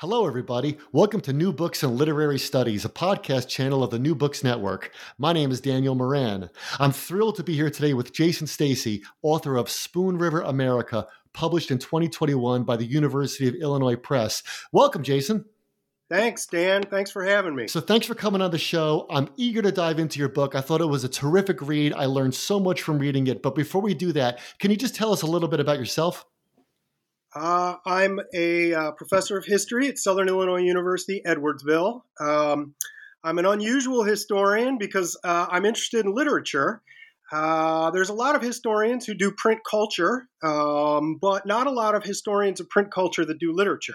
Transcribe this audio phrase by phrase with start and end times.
[0.00, 0.78] Hello, everybody.
[0.92, 4.94] Welcome to New Books in Literary Studies, a podcast channel of the New Books Network.
[5.18, 6.48] My name is Daniel Moran.
[6.78, 11.70] I'm thrilled to be here today with Jason Stacy, author of Spoon River America, published
[11.70, 14.42] in 2021 by the University of Illinois Press.
[14.72, 15.44] Welcome, Jason.
[16.08, 16.82] Thanks, Dan.
[16.82, 17.68] Thanks for having me.
[17.68, 19.06] So, thanks for coming on the show.
[19.10, 20.54] I'm eager to dive into your book.
[20.54, 21.92] I thought it was a terrific read.
[21.92, 23.42] I learned so much from reading it.
[23.42, 26.24] But before we do that, can you just tell us a little bit about yourself?
[27.34, 32.02] Uh, I'm a uh, professor of history at Southern Illinois University, Edwardsville.
[32.20, 32.74] Um,
[33.22, 36.82] I'm an unusual historian because uh, I'm interested in literature.
[37.32, 41.94] Uh, there's a lot of historians who do print culture, um, but not a lot
[41.94, 43.94] of historians of print culture that do literature.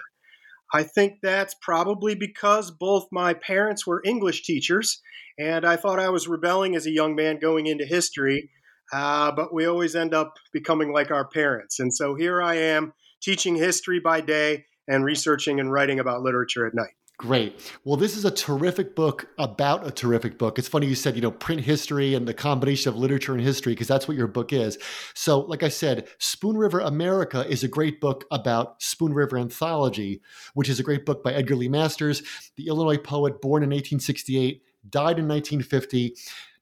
[0.72, 5.02] I think that's probably because both my parents were English teachers,
[5.38, 8.50] and I thought I was rebelling as a young man going into history.
[8.92, 11.80] Uh, but we always end up becoming like our parents.
[11.80, 16.66] And so here I am teaching history by day and researching and writing about literature
[16.66, 16.94] at night.
[17.18, 17.72] Great.
[17.82, 20.58] Well, this is a terrific book about a terrific book.
[20.58, 23.72] It's funny you said, you know, print history and the combination of literature and history,
[23.72, 24.76] because that's what your book is.
[25.14, 30.20] So, like I said, Spoon River America is a great book about Spoon River Anthology,
[30.52, 32.22] which is a great book by Edgar Lee Masters,
[32.56, 36.14] the Illinois poet born in 1868 died in 1950.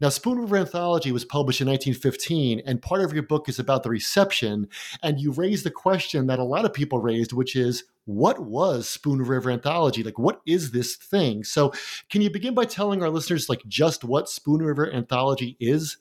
[0.05, 3.85] Now, Spoon River Anthology was published in 1915, and part of your book is about
[3.85, 4.69] the reception.
[5.03, 8.87] And you raise the question that a lot of people raised, which is, what was
[8.87, 10.03] Spoon River Anthology?
[10.03, 11.43] Like, what is this thing?
[11.43, 11.73] So,
[12.11, 15.97] can you begin by telling our listeners, like, just what Spoon River Anthology is?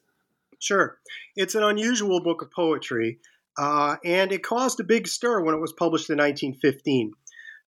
[0.59, 0.97] Sure.
[1.37, 3.19] It's an unusual book of poetry,
[3.57, 7.13] uh, and it caused a big stir when it was published in 1915.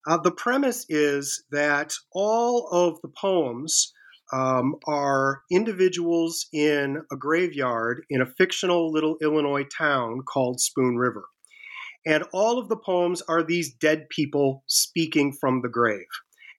[0.05, 3.93] Uh, the premise is that all of the poems
[4.31, 11.25] um, are individuals in a graveyard in a fictional little Illinois town called Spoon River.
[12.05, 16.05] And all of the poems are these dead people speaking from the grave.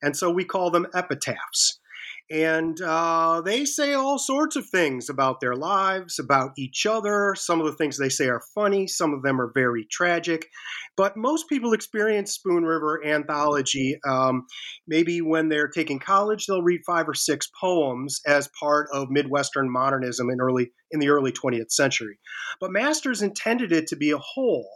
[0.02, 1.80] And so we call them epitaphs.
[2.28, 7.36] And uh, they say all sorts of things about their lives, about each other.
[7.36, 10.48] Some of the things they say are funny, some of them are very tragic.
[10.96, 13.98] But most people experience Spoon River anthology.
[14.08, 14.46] Um,
[14.88, 19.70] maybe when they're taking college, they'll read five or six poems as part of Midwestern
[19.70, 22.18] modernism in early in the early 20th century.
[22.60, 24.68] But Masters intended it to be a whole.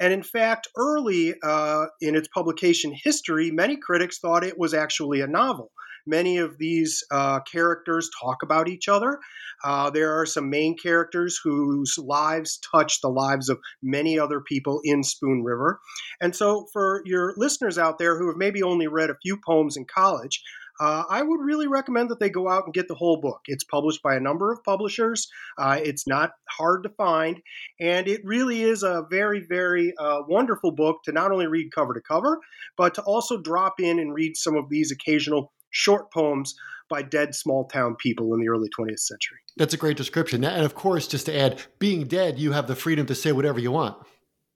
[0.00, 5.20] And in fact, early uh, in its publication history, many critics thought it was actually
[5.20, 5.70] a novel.
[6.06, 9.18] Many of these uh, characters talk about each other.
[9.64, 14.80] Uh, there are some main characters whose lives touch the lives of many other people
[14.84, 15.80] in Spoon River.
[16.20, 19.76] And so, for your listeners out there who have maybe only read a few poems
[19.76, 20.42] in college,
[20.78, 23.40] uh, I would really recommend that they go out and get the whole book.
[23.46, 25.28] It's published by a number of publishers.
[25.56, 27.40] Uh, it's not hard to find,
[27.80, 31.94] and it really is a very, very uh, wonderful book to not only read cover
[31.94, 32.40] to cover,
[32.76, 36.54] but to also drop in and read some of these occasional short poems
[36.88, 39.38] by dead small town people in the early 20th century.
[39.56, 40.44] That's a great description.
[40.44, 43.58] And of course, just to add, being dead, you have the freedom to say whatever
[43.58, 43.96] you want.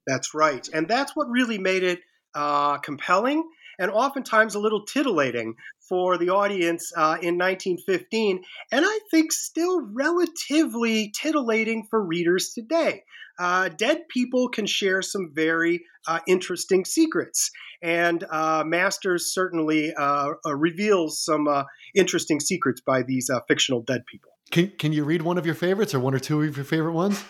[0.07, 0.67] That's right.
[0.73, 1.99] And that's what really made it
[2.33, 3.43] uh, compelling
[3.79, 5.55] and oftentimes a little titillating
[5.87, 13.03] for the audience uh, in 1915, and I think still relatively titillating for readers today.
[13.39, 17.49] Uh, dead people can share some very uh, interesting secrets,
[17.81, 21.47] and uh, Masters certainly uh, uh, reveals some
[21.95, 24.31] interesting secrets by these fictional dead people.
[24.51, 26.93] Can, can you read one of your favorites or one or two of your favorite
[26.93, 27.23] ones?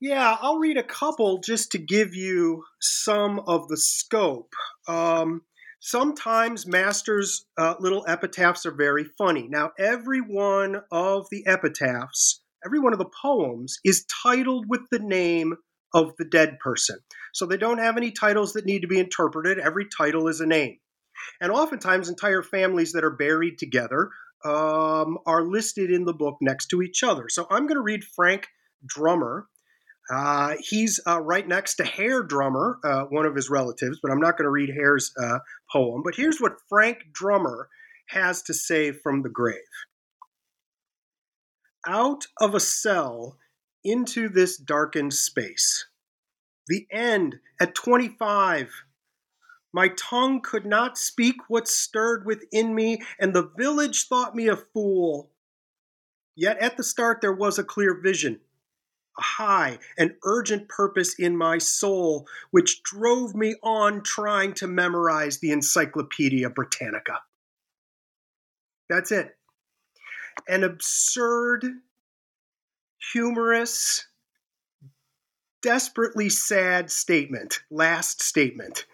[0.00, 4.52] Yeah, I'll read a couple just to give you some of the scope.
[4.86, 5.42] Um,
[5.86, 9.48] Sometimes Masters' uh, little epitaphs are very funny.
[9.50, 14.98] Now, every one of the epitaphs, every one of the poems, is titled with the
[14.98, 15.56] name
[15.92, 17.00] of the dead person.
[17.34, 19.58] So they don't have any titles that need to be interpreted.
[19.58, 20.78] Every title is a name.
[21.42, 24.08] And oftentimes, entire families that are buried together
[24.42, 27.28] um, are listed in the book next to each other.
[27.28, 28.46] So I'm going to read Frank
[28.86, 29.48] Drummer.
[30.12, 34.20] Uh, he's uh, right next to Hare Drummer, uh, one of his relatives, but I'm
[34.20, 35.38] not going to read Hare's uh,
[35.72, 36.02] poem.
[36.04, 37.68] But here's what Frank Drummer
[38.08, 39.60] has to say from the grave
[41.86, 43.38] Out of a cell
[43.82, 45.86] into this darkened space.
[46.68, 48.70] The end at 25
[49.74, 54.56] my tongue could not speak what stirred within me, and the village thought me a
[54.56, 55.32] fool.
[56.36, 58.38] Yet at the start there was a clear vision,
[59.18, 65.52] high and urgent purpose in my soul, which drove me on trying to memorize the
[65.52, 67.20] Encyclopedia Britannica.
[68.88, 69.36] That's it.
[70.48, 71.64] An absurd,
[73.12, 74.06] humorous,
[75.62, 78.84] desperately sad statement, last statement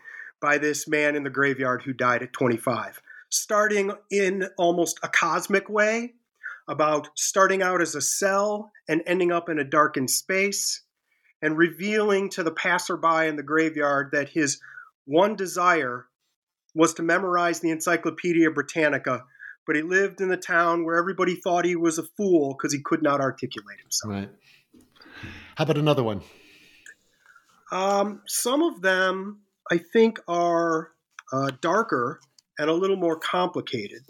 [0.40, 3.00] by this man in the graveyard who died at 25,
[3.30, 6.14] starting in almost a cosmic way
[6.70, 10.82] about starting out as a cell and ending up in a darkened space,
[11.42, 14.60] and revealing to the passerby in the graveyard that his
[15.04, 16.06] one desire
[16.72, 19.24] was to memorize the Encyclopedia Britannica,
[19.66, 22.80] but he lived in the town where everybody thought he was a fool because he
[22.80, 24.12] could not articulate himself.
[24.12, 24.30] Right.
[25.56, 26.20] How about another one?
[27.72, 29.40] Um, some of them
[29.70, 30.92] I think are
[31.32, 32.20] uh, darker
[32.58, 34.02] and a little more complicated.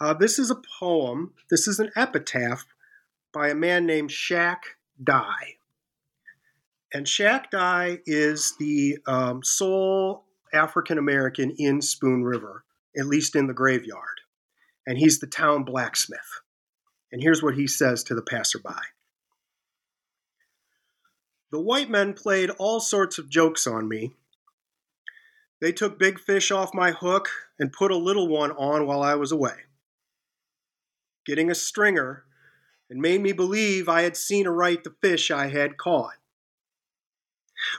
[0.00, 2.66] Uh, this is a poem, this is an epitaph
[3.32, 4.62] by a man named Shack
[5.02, 5.56] Dye.
[6.92, 12.64] And Shack Dye is the um, sole African American in Spoon River,
[12.96, 14.20] at least in the graveyard.
[14.86, 16.40] And he's the town blacksmith.
[17.12, 18.70] And here's what he says to the passerby
[21.50, 24.14] The white men played all sorts of jokes on me,
[25.60, 29.14] they took big fish off my hook and put a little one on while I
[29.14, 29.54] was away.
[31.24, 32.24] Getting a stringer
[32.88, 36.14] and made me believe I had seen aright the fish I had caught.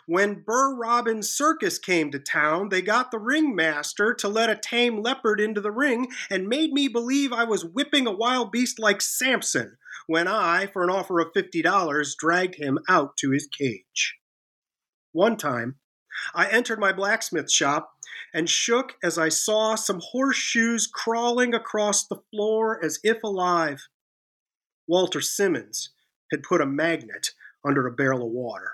[0.07, 5.01] When Burr Robbins Circus came to town, they got the ringmaster to let a tame
[5.01, 9.01] leopard into the ring and made me believe I was whipping a wild beast like
[9.01, 9.77] Samson
[10.07, 14.15] when I, for an offer of $50, dragged him out to his cage.
[15.11, 15.75] One time,
[16.33, 17.93] I entered my blacksmith shop
[18.33, 23.87] and shook as I saw some horseshoes crawling across the floor as if alive.
[24.87, 25.89] Walter Simmons
[26.31, 27.31] had put a magnet
[27.65, 28.73] under a barrel of water.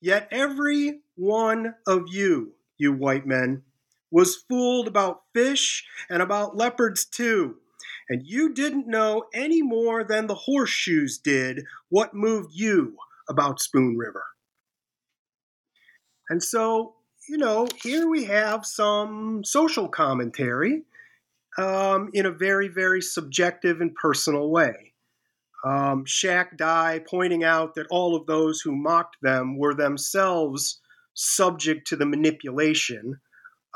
[0.00, 3.62] Yet every one of you, you white men,
[4.10, 7.56] was fooled about fish and about leopards too,
[8.08, 12.96] and you didn't know any more than the horseshoes did what moved you
[13.28, 14.24] about Spoon River.
[16.28, 16.94] And so,
[17.28, 20.82] you know, here we have some social commentary
[21.58, 24.92] um, in a very, very subjective and personal way.
[25.64, 30.80] Um, Shack Dye pointing out that all of those who mocked them were themselves
[31.14, 33.18] subject to the manipulation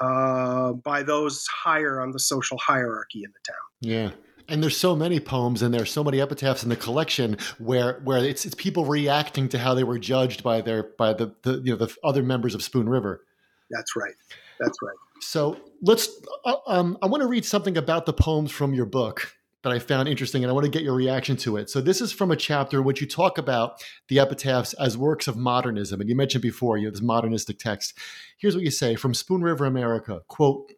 [0.00, 3.56] uh, by those higher on the social hierarchy in the town.
[3.80, 4.10] Yeah
[4.48, 8.24] and there's so many poems and there's so many epitaphs in the collection where where
[8.24, 11.72] it's it's people reacting to how they were judged by their by the, the you
[11.72, 13.24] know the other members of Spoon River.
[13.70, 14.14] That's right.
[14.58, 14.96] That's right.
[15.20, 16.08] So let's.
[16.44, 19.78] Uh, um, I want to read something about the poems from your book that I
[19.78, 21.68] found interesting, and I want to get your reaction to it.
[21.68, 25.28] So this is from a chapter in which you talk about the epitaphs as works
[25.28, 27.94] of modernism, and you mentioned before you know this modernistic text.
[28.38, 30.72] Here's what you say from Spoon River, America: "Quote."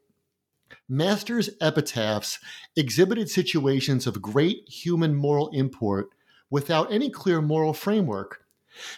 [0.91, 2.41] Master's epitaphs
[2.75, 6.09] exhibited situations of great human moral import
[6.51, 8.45] without any clear moral framework.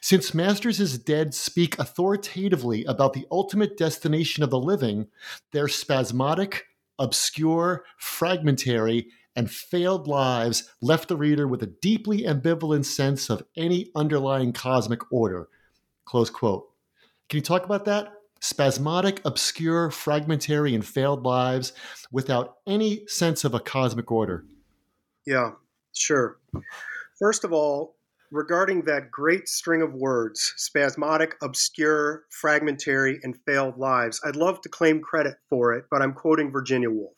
[0.00, 5.08] Since Masters' dead speak authoritatively about the ultimate destination of the living,
[5.52, 6.64] their spasmodic,
[6.98, 13.90] obscure, fragmentary, and failed lives left the reader with a deeply ambivalent sense of any
[13.94, 15.50] underlying cosmic order.
[16.06, 16.70] Close quote.
[17.28, 18.14] Can you talk about that?
[18.42, 21.72] Spasmodic, obscure, fragmentary, and failed lives
[22.10, 24.44] without any sense of a cosmic order.
[25.24, 25.52] Yeah,
[25.94, 26.38] sure.
[27.18, 27.96] First of all,
[28.32, 34.68] regarding that great string of words spasmodic, obscure, fragmentary, and failed lives I'd love to
[34.68, 37.16] claim credit for it, but I'm quoting Virginia Woolf.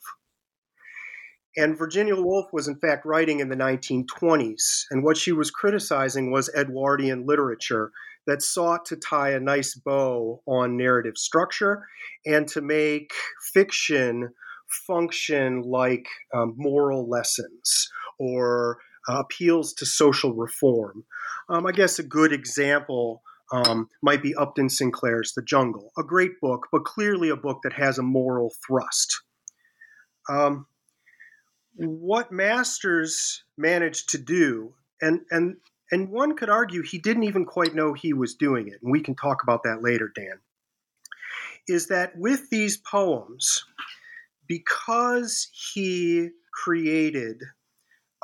[1.57, 6.29] And Virginia Woolf was, in fact, writing in the 1920s, and what she was criticizing
[6.29, 7.91] was Edwardian literature
[8.27, 11.85] that sought to tie a nice bow on narrative structure
[12.25, 13.11] and to make
[13.53, 14.29] fiction
[14.87, 17.89] function like um, moral lessons
[18.19, 18.77] or
[19.09, 21.05] uh, appeals to social reform.
[21.49, 26.39] Um, I guess a good example um, might be Upton Sinclair's The Jungle, a great
[26.41, 29.21] book, but clearly a book that has a moral thrust.
[30.29, 30.65] Um,
[31.75, 35.57] what Masters managed to do, and and
[35.95, 38.99] and one could argue he didn't even quite know he was doing it, and we
[38.99, 40.41] can talk about that later, Dan.
[41.69, 43.63] Is that with these poems,
[44.45, 47.41] because he created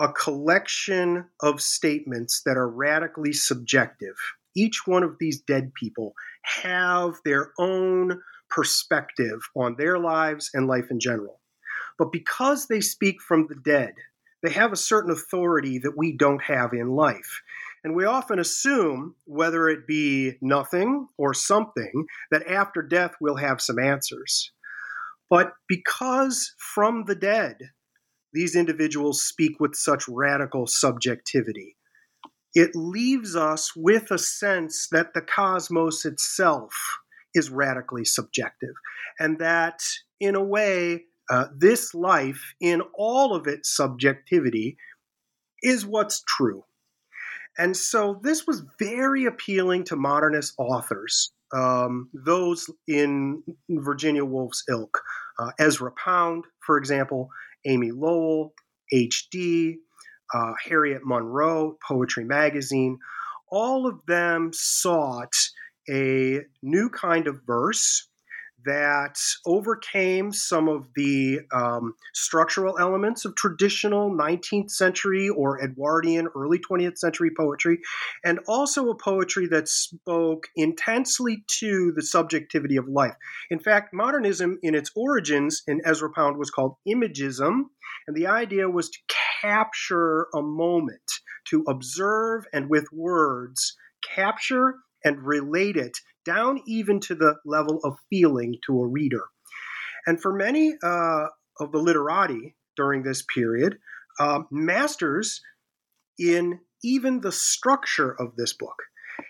[0.01, 4.15] a collection of statements that are radically subjective.
[4.53, 6.13] Each one of these dead people
[6.43, 11.39] have their own perspective on their lives and life in general.
[11.97, 13.93] But because they speak from the dead,
[14.43, 17.41] they have a certain authority that we don't have in life.
[17.83, 23.61] And we often assume, whether it be nothing or something, that after death we'll have
[23.61, 24.51] some answers.
[25.29, 27.57] But because from the dead,
[28.33, 31.75] these individuals speak with such radical subjectivity,
[32.53, 36.99] it leaves us with a sense that the cosmos itself
[37.33, 38.73] is radically subjective,
[39.19, 39.81] and that,
[40.19, 44.75] in a way, uh, this life, in all of its subjectivity,
[45.63, 46.65] is what's true.
[47.57, 55.01] And so this was very appealing to modernist authors, um, those in Virginia Woolf's ilk.
[55.39, 57.29] Uh, Ezra Pound, for example,
[57.65, 58.53] Amy Lowell,
[58.91, 59.77] H.D.,
[60.33, 62.99] uh, Harriet Monroe, Poetry Magazine,
[63.49, 65.33] all of them sought
[65.89, 68.07] a new kind of verse
[68.65, 76.59] that overcame some of the um, structural elements of traditional 19th century or Edwardian early
[76.59, 77.79] 20th century poetry,
[78.23, 83.15] and also a poetry that spoke intensely to the subjectivity of life.
[83.49, 87.65] In fact, modernism in its origins in Ezra Pound was called imagism,
[88.07, 88.99] and the idea was to
[89.41, 91.11] capture a moment,
[91.45, 93.75] to observe and with words
[94.15, 99.23] capture and relate it down even to the level of feeling to a reader.
[100.05, 101.27] And for many uh,
[101.59, 103.77] of the literati during this period,
[104.19, 105.41] uh, masters
[106.17, 108.75] in even the structure of this book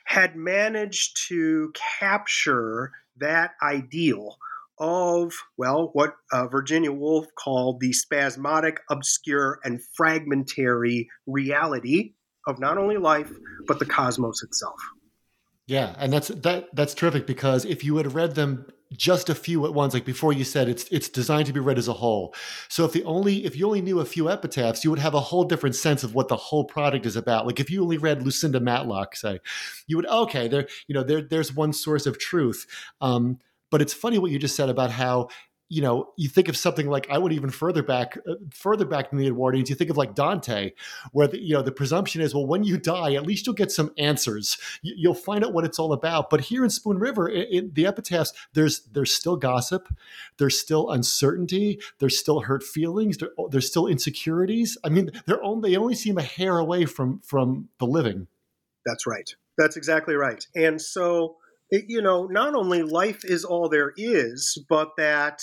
[0.05, 4.37] had managed to capture that ideal
[4.79, 12.13] of, well, what uh, Virginia Woolf called the spasmodic, obscure, and fragmentary reality
[12.47, 13.31] of not only life,
[13.67, 14.79] but the cosmos itself.
[15.71, 19.65] Yeah, and that's that that's terrific because if you had read them just a few
[19.65, 22.35] at once, like before you said, it's it's designed to be read as a whole.
[22.67, 25.21] So if the only if you only knew a few epitaphs, you would have a
[25.21, 27.47] whole different sense of what the whole product is about.
[27.47, 29.39] Like if you only read Lucinda Matlock, say,
[29.87, 32.67] you would okay, there you know there there's one source of truth.
[32.99, 35.29] Um, but it's funny what you just said about how
[35.71, 39.09] you know, you think of something like I would even further back, uh, further back
[39.09, 39.69] than the Edwardians.
[39.69, 40.73] You think of like Dante,
[41.13, 43.71] where the, you know the presumption is, well, when you die, at least you'll get
[43.71, 44.57] some answers.
[44.81, 46.29] You, will find out what it's all about.
[46.29, 49.87] But here in Spoon River, the epitaphs, there's there's still gossip,
[50.35, 54.77] there's still uncertainty, there's still hurt feelings, there, there's still insecurities.
[54.83, 58.27] I mean, they're only, they only seem a hair away from from the living.
[58.85, 59.33] That's right.
[59.57, 60.45] That's exactly right.
[60.53, 61.37] And so
[61.71, 65.41] it, you know, not only life is all there is, but that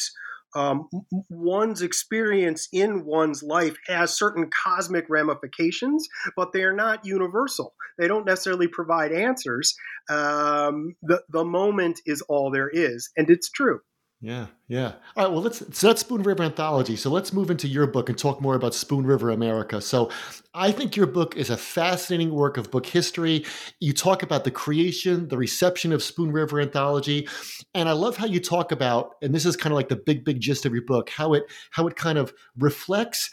[0.54, 0.88] um,
[1.28, 7.74] one's experience in one's life has certain cosmic ramifications, but they are not universal.
[7.98, 9.74] They don't necessarily provide answers.
[10.08, 13.80] Um, the the moment is all there is, and it's true.
[14.20, 14.94] Yeah, yeah.
[15.16, 15.32] All right.
[15.32, 16.96] Well, let's so that's Spoon River Anthology.
[16.96, 19.80] So let's move into your book and talk more about Spoon River America.
[19.80, 20.10] So
[20.54, 23.44] I think your book is a fascinating work of book history.
[23.78, 27.28] You talk about the creation, the reception of Spoon River Anthology,
[27.74, 30.24] and I love how you talk about, and this is kind of like the big,
[30.24, 33.30] big gist of your book, how it how it kind of reflects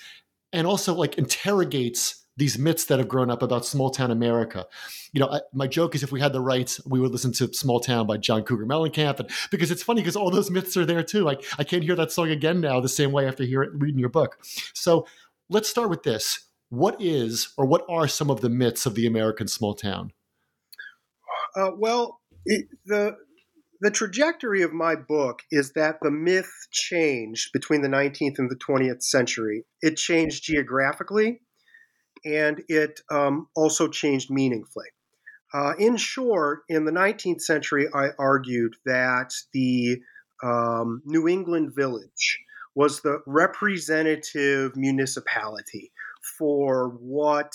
[0.53, 4.65] and also like interrogates these myths that have grown up about small town America.
[5.13, 7.53] You know, I, my joke is if we had the rights, we would listen to
[7.53, 9.19] Small Town by John Cougar Mellencamp.
[9.19, 11.23] And, because it's funny because all those myths are there too.
[11.23, 14.09] Like I can't hear that song again now the same way after hearing reading your
[14.09, 14.37] book.
[14.73, 15.07] So
[15.49, 16.47] let's start with this.
[16.69, 20.11] What is or what are some of the myths of the American small town?
[21.55, 23.15] Uh, well, it, the
[23.81, 28.55] the trajectory of my book is that the myth changed between the 19th and the
[28.55, 29.65] 20th century.
[29.81, 31.41] It changed geographically,
[32.25, 34.87] and it um, also changed meaningfully.
[35.53, 39.99] Uh, in short, in the 19th century, I argued that the
[40.43, 42.39] um, New England village
[42.75, 45.91] was the representative municipality
[46.37, 47.53] for what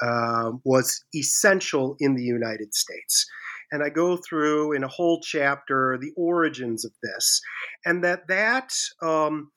[0.00, 3.26] uh, was essential in the United States.
[3.70, 7.40] And I go through in a whole chapter the origins of this,
[7.84, 9.50] and that that um,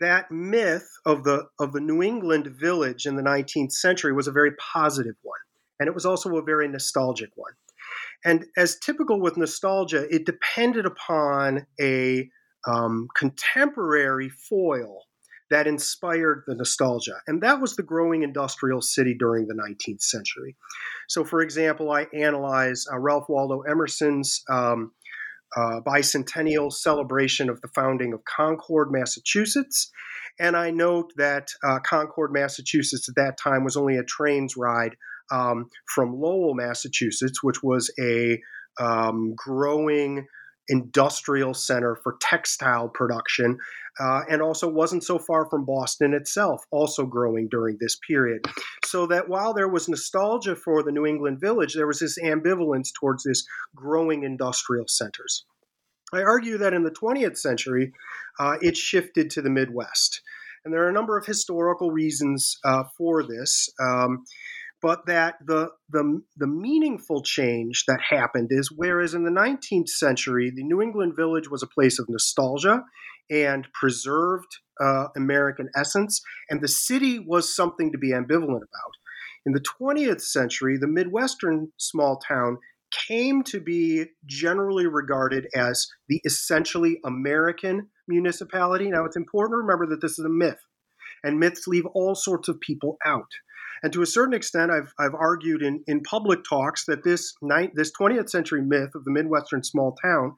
[0.00, 4.32] that myth of the of the New England village in the 19th century was a
[4.32, 5.40] very positive one,
[5.80, 7.52] and it was also a very nostalgic one.
[8.24, 12.28] And as typical with nostalgia, it depended upon a
[12.66, 15.04] um, contemporary foil
[15.50, 17.20] that inspired the nostalgia.
[17.26, 20.56] And that was the growing industrial city during the 19th century.
[21.08, 24.92] So, for example, I analyze uh, Ralph Waldo Emerson's um,
[25.56, 29.90] uh, bicentennial celebration of the founding of Concord, Massachusetts.
[30.38, 34.96] And I note that uh, Concord, Massachusetts at that time was only a train's ride
[35.30, 38.40] um, from Lowell, Massachusetts, which was a
[38.80, 40.26] um, growing
[40.72, 43.58] industrial center for textile production,
[44.00, 48.40] uh, and also wasn't so far from Boston itself, also growing during this period.
[48.86, 52.88] So that while there was nostalgia for the New England village, there was this ambivalence
[52.98, 53.44] towards this
[53.76, 55.44] growing industrial centers.
[56.14, 57.92] I argue that in the 20th century,
[58.40, 60.22] uh, it shifted to the Midwest.
[60.64, 63.68] And there are a number of historical reasons uh, for this.
[63.80, 64.24] Um,
[64.82, 70.52] but that the, the, the meaningful change that happened is whereas in the 19th century,
[70.54, 72.82] the New England village was a place of nostalgia
[73.30, 76.20] and preserved uh, American essence,
[76.50, 78.92] and the city was something to be ambivalent about.
[79.46, 82.58] In the 20th century, the Midwestern small town
[83.08, 88.90] came to be generally regarded as the essentially American municipality.
[88.90, 90.60] Now, it's important to remember that this is a myth,
[91.24, 93.30] and myths leave all sorts of people out.
[93.82, 97.34] And to a certain extent, I've, I've argued in, in public talks that this,
[97.74, 100.36] this 20th century myth of the Midwestern small town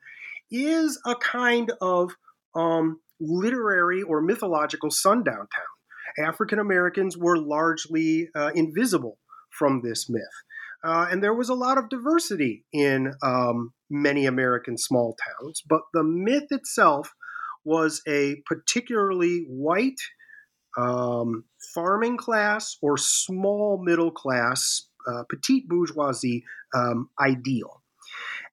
[0.51, 2.13] is a kind of
[2.55, 6.27] um, literary or mythological sundown town.
[6.27, 9.19] African Americans were largely uh, invisible
[9.51, 10.23] from this myth.
[10.85, 15.81] Uh, and there was a lot of diversity in um, many American small towns, but
[15.95, 17.13] the myth itself
[17.65, 20.01] was a particularly white,
[20.77, 27.83] um, farming class or small middle class, uh, petite bourgeoisie um, ideal.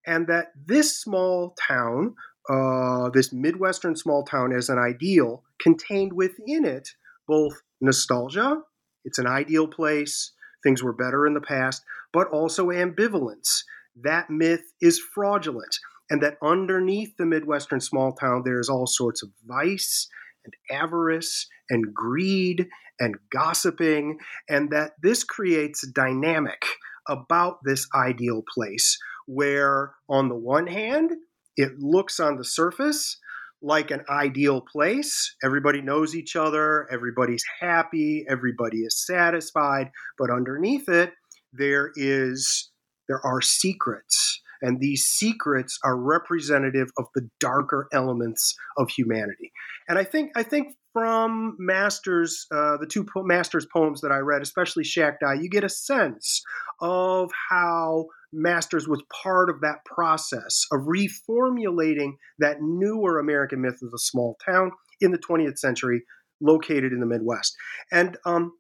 [0.06, 2.16] And that this small town,
[2.50, 6.90] uh, this Midwestern small town as an ideal, contained within it
[7.28, 8.62] both nostalgia,
[9.06, 13.64] it's an ideal place, things were better in the past, but also ambivalence.
[13.96, 15.76] That myth is fraudulent.
[16.10, 20.10] And that underneath the Midwestern small town, there's all sorts of vice
[20.46, 22.68] and avarice and greed
[23.00, 26.64] and gossiping, and that this creates a dynamic
[27.08, 31.12] about this ideal place where, on the one hand,
[31.58, 33.18] it looks on the surface
[33.62, 35.36] like an ideal place.
[35.44, 41.14] Everybody knows each other, everybody's happy, everybody is satisfied, but underneath it,
[41.54, 42.72] there is
[43.08, 49.52] there are secrets and these secrets are representative of the darker elements of humanity
[49.88, 54.18] and i think i think from Masters, uh, the two po- Masters poems that I
[54.18, 56.44] read, especially Shack Dye, you get a sense
[56.82, 63.92] of how Masters was part of that process of reformulating that newer American myth of
[63.92, 66.04] the small town in the 20th century,
[66.42, 67.56] located in the Midwest.
[67.92, 68.54] And um,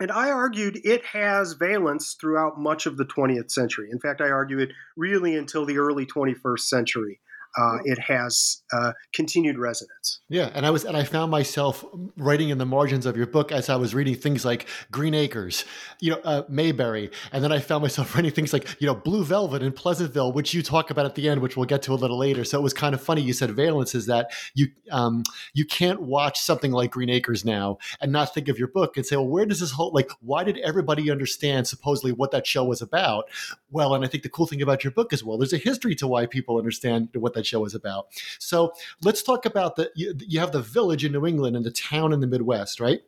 [0.00, 3.88] and I argued it has valence throughout much of the 20th century.
[3.90, 7.20] In fact, I argue it really until the early 21st century
[7.56, 10.20] uh, it has uh, continued resonance.
[10.28, 11.84] Yeah, and I was and I found myself
[12.16, 15.64] writing in the margins of your book as I was reading things like Green Acres,
[16.00, 19.24] you know, uh, Mayberry, and then I found myself writing things like you know Blue
[19.24, 21.94] Velvet in Pleasantville, which you talk about at the end, which we'll get to a
[21.94, 22.44] little later.
[22.44, 23.22] So it was kind of funny.
[23.22, 27.78] You said valence is that you um, you can't watch something like Green Acres now
[28.00, 30.44] and not think of your book and say, well, where does this whole like why
[30.44, 33.28] did everybody understand supposedly what that show was about?
[33.70, 35.94] Well, and I think the cool thing about your book as well, there's a history
[35.96, 38.08] to why people understand what that show is about.
[38.38, 41.70] So let's talk about the you, you have the village in New England and the
[41.70, 43.00] town in the Midwest, right?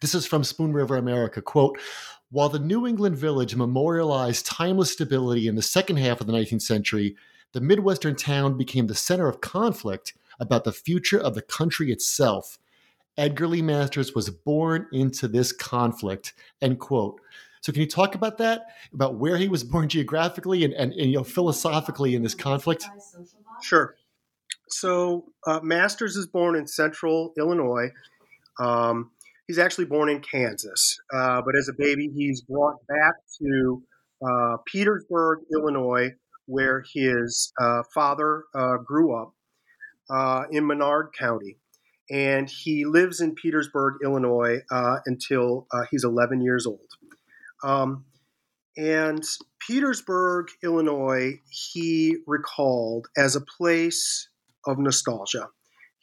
[0.00, 1.40] This is from Spoon River America.
[1.40, 1.78] Quote,
[2.30, 6.62] while the New England village memorialized timeless stability in the second half of the 19th
[6.62, 7.16] century,
[7.52, 12.58] the Midwestern town became the center of conflict about the future of the country itself.
[13.16, 16.34] Edgar Lee Masters was born into this conflict.
[16.60, 17.20] End quote.
[17.60, 18.62] So can you talk about that?
[18.92, 22.84] About where he was born geographically and, and, and you know philosophically in this conflict?
[23.64, 23.96] Sure.
[24.68, 27.90] So uh, Masters is born in central Illinois.
[28.60, 29.10] Um,
[29.46, 33.82] he's actually born in Kansas, uh, but as a baby, he's brought back to
[34.22, 36.10] uh, Petersburg, Illinois,
[36.44, 39.32] where his uh, father uh, grew up
[40.10, 41.56] uh, in Menard County.
[42.10, 44.58] And he lives in Petersburg, Illinois,
[45.06, 46.80] until he's 11 years old.
[47.64, 48.04] Um,
[48.76, 49.22] and
[49.66, 54.28] Petersburg, Illinois, he recalled as a place
[54.66, 55.48] of nostalgia.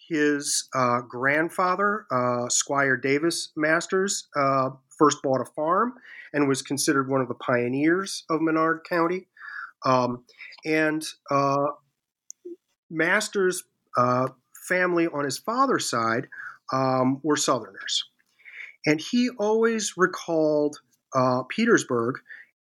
[0.09, 5.93] His uh, grandfather, uh, Squire Davis Masters, uh, first bought a farm
[6.33, 9.27] and was considered one of the pioneers of Menard County.
[9.85, 10.25] Um,
[10.65, 11.67] and uh,
[12.89, 13.63] Masters'
[13.97, 14.29] uh,
[14.67, 16.27] family on his father's side
[16.71, 18.03] um, were Southerners.
[18.85, 20.77] And he always recalled
[21.15, 22.15] uh, Petersburg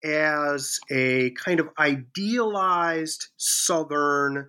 [0.05, 4.49] as a kind of idealized Southern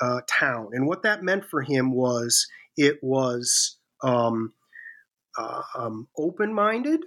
[0.00, 0.70] uh, town.
[0.72, 4.52] And what that meant for him was it was um,
[5.36, 7.04] uh, um, open minded,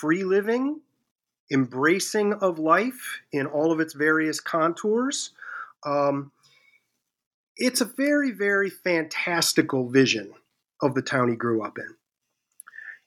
[0.00, 0.80] free living,
[1.52, 5.30] embracing of life in all of its various contours.
[5.84, 6.32] Um,
[7.56, 10.32] it's a very, very fantastical vision
[10.82, 11.94] of the town he grew up in.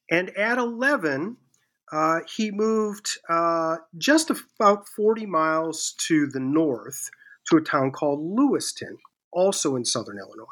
[0.10, 1.38] And at 11,
[1.92, 7.10] uh, he moved uh, just about 40 miles to the north
[7.50, 8.98] to a town called Lewiston,
[9.32, 10.46] also in southern Illinois.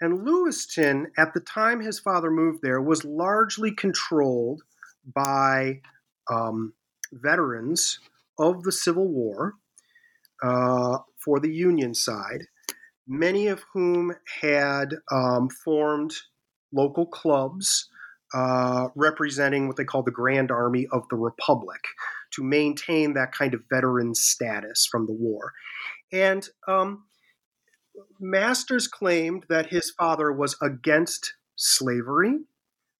[0.00, 4.62] And Lewiston, at the time his father moved there, was largely controlled
[5.14, 5.80] by
[6.30, 6.74] um,
[7.12, 7.98] veterans
[8.38, 9.54] of the Civil War
[10.42, 12.44] uh, for the Union side,
[13.06, 16.12] many of whom had um, formed
[16.70, 17.88] local clubs
[18.34, 21.80] uh, representing what they call the Grand Army of the Republic
[22.32, 25.52] to maintain that kind of veteran status from the war.
[26.12, 27.04] And um,
[28.20, 32.38] Masters claimed that his father was against slavery,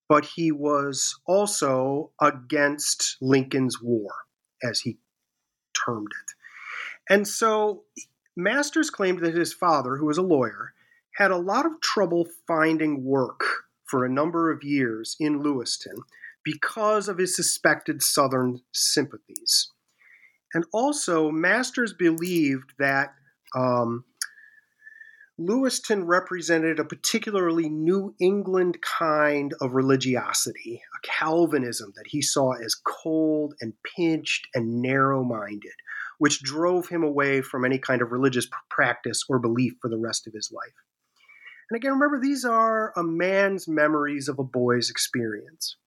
[0.07, 4.09] but he was also against Lincoln's War,
[4.63, 4.97] as he
[5.85, 7.13] termed it.
[7.13, 7.83] And so
[8.35, 10.73] Masters claimed that his father, who was a lawyer,
[11.15, 15.97] had a lot of trouble finding work for a number of years in Lewiston
[16.43, 19.71] because of his suspected Southern sympathies.
[20.53, 23.13] And also, Masters believed that
[23.55, 24.05] um,
[25.37, 32.75] Lewiston represented a particularly New England kind of religiosity, a Calvinism that he saw as
[32.75, 35.75] cold and pinched and narrow minded,
[36.17, 40.27] which drove him away from any kind of religious practice or belief for the rest
[40.27, 40.73] of his life.
[41.69, 45.77] And again, remember, these are a man's memories of a boy's experience.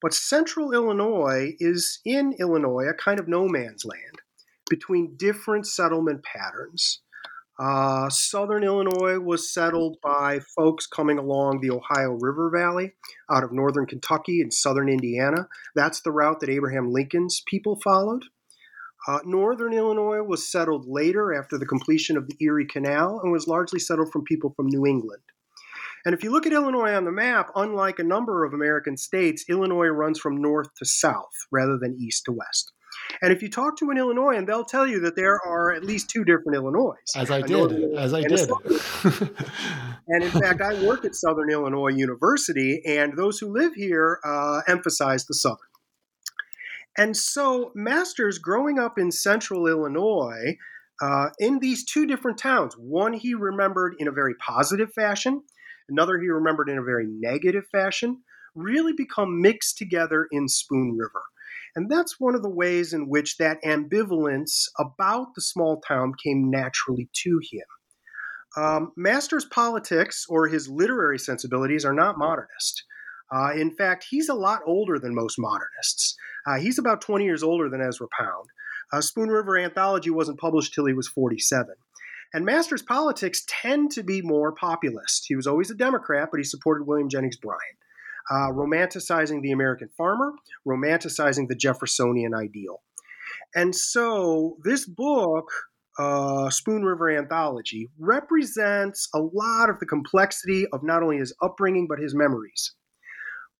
[0.00, 4.20] But central Illinois is in Illinois a kind of no man's land
[4.70, 7.00] between different settlement patterns
[7.58, 12.92] uh, southern Illinois was settled by folks coming along the Ohio River Valley
[13.30, 15.48] out of northern Kentucky and southern Indiana.
[15.74, 18.24] That's the route that Abraham Lincoln's people followed.
[19.08, 23.48] Uh, northern Illinois was settled later after the completion of the Erie Canal and was
[23.48, 25.22] largely settled from people from New England.
[26.04, 29.46] And if you look at Illinois on the map, unlike a number of American states,
[29.48, 32.72] Illinois runs from north to south rather than east to west.
[33.22, 36.10] And if you talk to an Illinoisan, they'll tell you that there are at least
[36.10, 36.96] two different Illinois.
[37.16, 38.50] As I did, as I did.
[40.08, 44.60] and in fact, I work at Southern Illinois University, and those who live here uh,
[44.68, 45.67] emphasize the Southern.
[46.98, 50.58] And so, Masters, growing up in central Illinois,
[51.00, 55.42] uh, in these two different towns, one he remembered in a very positive fashion,
[55.88, 58.22] another he remembered in a very negative fashion,
[58.56, 61.22] really become mixed together in Spoon River.
[61.76, 66.50] And that's one of the ways in which that ambivalence about the small town came
[66.50, 67.62] naturally to him.
[68.56, 72.82] Um, Master's politics or his literary sensibilities are not modernist.
[73.30, 76.16] Uh, in fact, he's a lot older than most modernists.
[76.48, 78.46] Uh, he's about 20 years older than Ezra Pound.
[78.92, 81.74] Uh, Spoon River Anthology wasn't published till he was 47.
[82.32, 85.26] And Master's politics tend to be more populist.
[85.28, 87.58] He was always a Democrat, but he supported William Jennings Bryan
[88.30, 90.32] uh, romanticizing the American farmer,
[90.66, 92.82] romanticizing the Jeffersonian ideal.
[93.54, 95.50] And so this book,
[95.98, 101.86] uh, Spoon River Anthology, represents a lot of the complexity of not only his upbringing,
[101.88, 102.74] but his memories.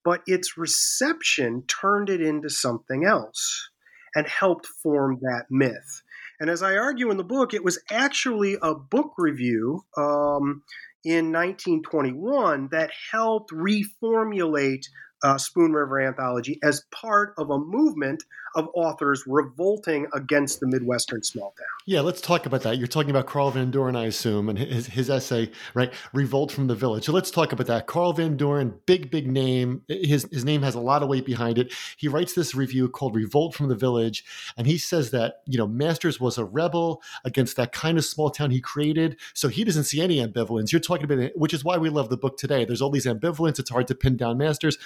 [0.04, 3.70] But its reception turned it into something else
[4.14, 6.02] and helped form that myth.
[6.40, 10.62] And as I argue in the book, it was actually a book review um,
[11.04, 14.84] in 1921 that helped reformulate
[15.22, 21.22] uh, Spoon River Anthology as part of a movement of authors revolting against the Midwestern
[21.22, 21.66] small town.
[21.86, 22.78] Yeah, let's talk about that.
[22.78, 25.92] You're talking about Carl Van Doren, I assume, and his, his essay, right?
[26.12, 27.04] Revolt from the Village.
[27.04, 27.86] So let's talk about that.
[27.86, 29.82] Carl Van Doren, big, big name.
[29.88, 31.72] His, his name has a lot of weight behind it.
[31.96, 34.24] He writes this review called Revolt from the Village,
[34.56, 38.30] and he says that, you know, Masters was a rebel against that kind of small
[38.30, 39.18] town he created.
[39.34, 40.72] So he doesn't see any ambivalence.
[40.72, 42.64] You're talking about it, which is why we love the book today.
[42.64, 43.58] There's all these ambivalence.
[43.58, 44.78] It's hard to pin down Masters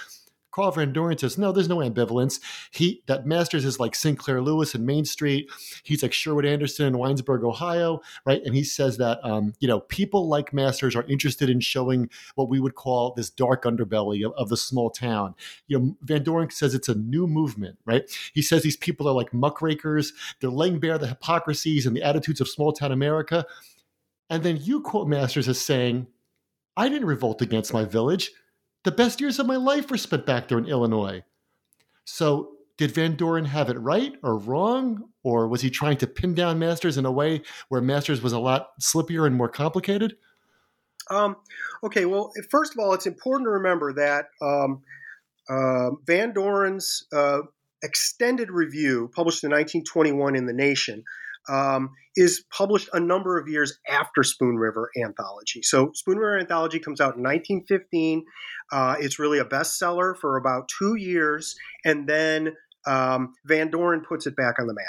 [0.52, 2.40] Carl Van Doren says, no, there's no ambivalence.
[2.70, 5.50] He that Masters is like Sinclair Lewis and Main Street.
[5.82, 8.42] He's like Sherwood Anderson in Winesburg, Ohio, right?
[8.44, 12.48] And he says that um, you know people like Masters are interested in showing what
[12.48, 15.34] we would call this dark underbelly of, of the small town.
[15.66, 18.02] You know, Van Doren says it's a new movement, right?
[18.34, 20.12] He says these people are like muckrakers.
[20.40, 23.46] They're laying bare the hypocrisies and the attitudes of small town America.
[24.30, 26.06] And then you quote Masters as saying,
[26.76, 28.30] I didn't revolt against my village.
[28.84, 31.22] The best years of my life were spent back there in Illinois.
[32.04, 35.10] So, did Van Doren have it right or wrong?
[35.22, 38.40] Or was he trying to pin down Masters in a way where Masters was a
[38.40, 40.16] lot slippier and more complicated?
[41.10, 41.36] Um,
[41.84, 44.82] okay, well, first of all, it's important to remember that um,
[45.48, 47.40] uh, Van Doren's uh,
[47.82, 51.04] extended review, published in 1921 in The Nation,
[51.48, 55.62] um, is published a number of years after Spoon River Anthology.
[55.62, 58.24] So Spoon River Anthology comes out in 1915.
[58.70, 62.54] Uh, it's really a bestseller for about two years, and then
[62.86, 64.84] um, Van Doren puts it back on the map.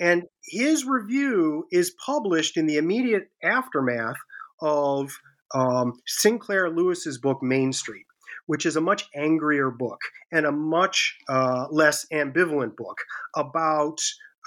[0.00, 4.16] And his review is published in the immediate aftermath
[4.60, 5.10] of
[5.54, 8.06] um, Sinclair Lewis's book Main Street,
[8.46, 12.98] which is a much angrier book and a much uh, less ambivalent book
[13.34, 13.98] about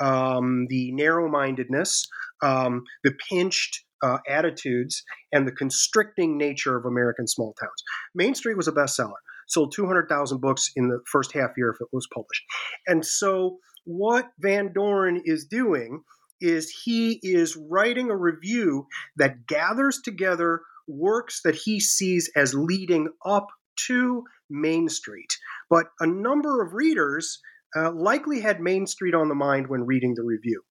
[0.02, 2.08] um, the narrow mindedness,
[2.42, 7.84] um, the pinched uh, attitudes, and the constricting nature of American small towns.
[8.16, 11.88] Main Street was a bestseller, sold 200,000 books in the first half year if it
[11.94, 12.44] was published.
[12.88, 16.02] And so, what Van Doren is doing
[16.40, 18.88] is he is writing a review
[19.18, 23.48] that gathers together works that he sees as leading up
[23.88, 25.30] to Main Street.
[25.70, 27.40] But a number of readers
[27.76, 30.62] uh, likely had Main Street on the mind when reading the review.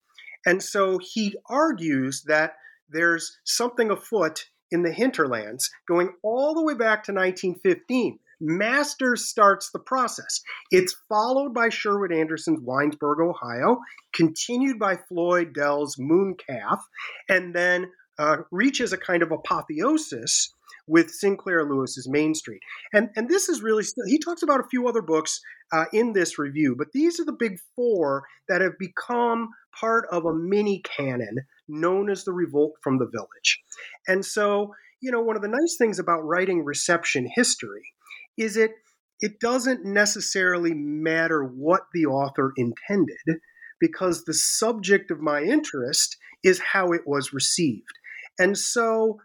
[0.46, 2.54] And so he argues that
[2.88, 8.18] there's something afoot in the hinterlands going all the way back to 1915.
[8.40, 10.40] Masters starts the process.
[10.70, 13.78] It's followed by Sherwood Anderson's Winesburg, Ohio,
[14.14, 16.80] continued by Floyd Dell's Mooncalf,
[17.28, 20.54] and then uh, reaches a kind of apotheosis
[20.90, 22.60] with Sinclair Lewis's Main Street.
[22.92, 25.40] And, and this is really, he talks about a few other books
[25.72, 30.24] uh, in this review, but these are the big four that have become part of
[30.24, 31.36] a mini canon
[31.68, 33.62] known as the Revolt from the Village.
[34.08, 37.92] And so, you know, one of the nice things about writing reception history
[38.36, 38.72] is it
[39.20, 43.38] it doesn't necessarily matter what the author intended
[43.78, 47.98] because the subject of my interest is how it was received.
[48.38, 49.20] And so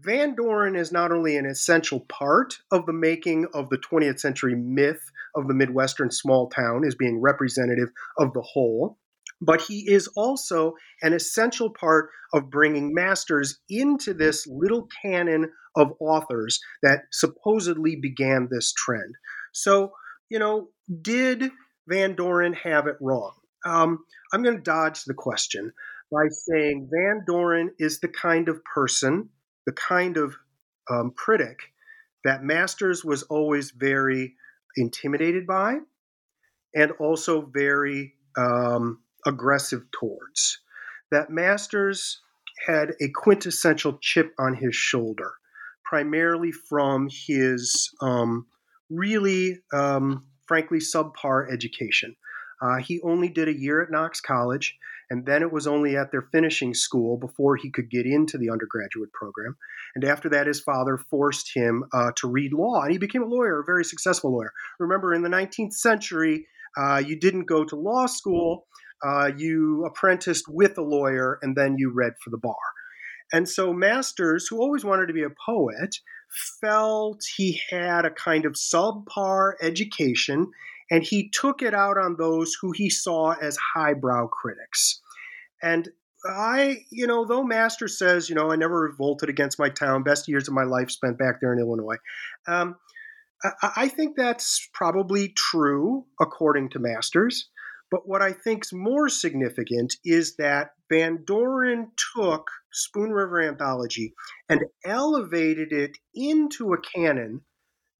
[0.00, 4.54] Van Doren is not only an essential part of the making of the 20th century
[4.54, 8.98] myth of the Midwestern small town as being representative of the whole,
[9.40, 15.92] but he is also an essential part of bringing masters into this little canon of
[16.00, 19.14] authors that supposedly began this trend.
[19.52, 19.92] So,
[20.28, 20.68] you know,
[21.02, 21.50] did
[21.88, 23.32] Van Doren have it wrong?
[23.64, 25.72] Um, I'm going to dodge the question
[26.10, 29.30] by saying Van Doren is the kind of person
[29.68, 30.34] the kind of
[30.90, 31.58] um, critic
[32.24, 34.34] that Masters was always very
[34.78, 35.80] intimidated by
[36.74, 40.60] and also very um, aggressive towards.
[41.10, 42.22] That Masters
[42.66, 45.32] had a quintessential chip on his shoulder,
[45.84, 48.46] primarily from his um,
[48.88, 52.16] really, um, frankly, subpar education.
[52.60, 54.76] Uh, he only did a year at Knox College,
[55.10, 58.50] and then it was only at their finishing school before he could get into the
[58.50, 59.56] undergraduate program.
[59.94, 63.26] And after that, his father forced him uh, to read law, and he became a
[63.26, 64.52] lawyer, a very successful lawyer.
[64.78, 68.66] Remember, in the 19th century, uh, you didn't go to law school,
[69.06, 72.56] uh, you apprenticed with a lawyer, and then you read for the bar.
[73.32, 75.96] And so, Masters, who always wanted to be a poet,
[76.60, 80.50] felt he had a kind of subpar education
[80.90, 85.00] and he took it out on those who he saw as highbrow critics.
[85.62, 85.88] And
[86.24, 90.28] I, you know, though Master says, you know, I never revolted against my town, best
[90.28, 91.98] years of my life spent back there in Illinois.
[92.46, 92.76] Um,
[93.42, 97.48] I, I think that's probably true according to Masters.
[97.90, 104.14] But what I think's more significant is that Van Doren took Spoon River Anthology
[104.48, 107.42] and elevated it into a canon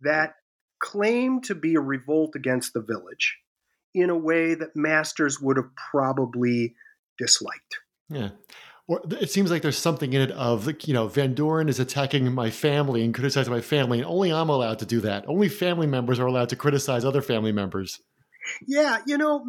[0.02, 0.34] that
[0.80, 3.36] claimed to be a revolt against the village
[3.94, 6.74] in a way that Masters would have probably
[7.18, 7.78] disliked.
[8.08, 8.30] Yeah.
[8.86, 11.78] Or it seems like there's something in it of, like, you know, Van Doren is
[11.78, 15.28] attacking my family and criticizing my family, and only I'm allowed to do that.
[15.28, 18.00] Only family members are allowed to criticize other family members.
[18.66, 19.44] Yeah, you know,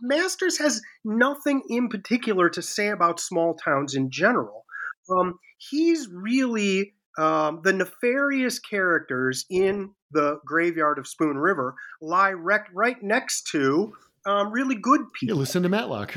[0.00, 4.64] Masters has nothing in particular to say about small towns in general.
[5.10, 12.70] Um, he's really um, the nefarious characters in the graveyard of Spoon River lie rec-
[12.72, 13.94] right next to
[14.26, 15.36] um, really good people.
[15.36, 16.14] Yeah, Lucinda Matlock.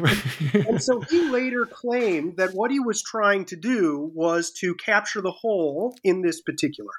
[0.54, 5.22] and so he later claimed that what he was trying to do was to capture
[5.22, 6.92] the whole in this particular.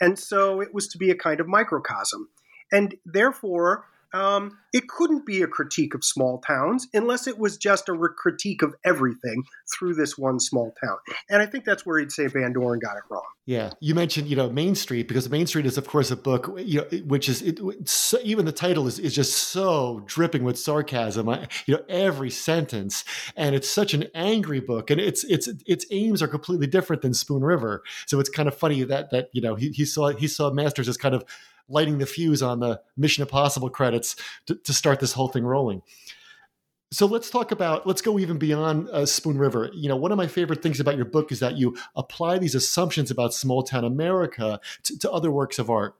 [0.00, 2.28] And so it was to be a kind of microcosm.
[2.72, 7.88] And therefore, um, it couldn't be a critique of small towns unless it was just
[7.88, 9.44] a re- critique of everything
[9.76, 10.96] through this one small town.
[11.28, 13.26] And I think that's where he'd say Van Doren got it wrong.
[13.44, 16.52] Yeah, you mentioned you know Main Street because Main Street is of course a book
[16.58, 20.58] you know which is it, so, even the title is, is just so dripping with
[20.58, 21.28] sarcasm.
[21.28, 23.04] I, you know every sentence,
[23.36, 27.14] and it's such an angry book, and its its its aims are completely different than
[27.14, 27.82] Spoon River.
[28.06, 30.88] So it's kind of funny that that you know he, he saw he saw Masters
[30.88, 31.24] as kind of
[31.68, 35.82] lighting the fuse on the Mission Impossible credits to, to start this whole thing rolling.
[36.92, 39.70] So let's talk about let's go even beyond uh, Spoon River.
[39.74, 42.54] You know, one of my favorite things about your book is that you apply these
[42.54, 45.96] assumptions about small town America to, to other works of art.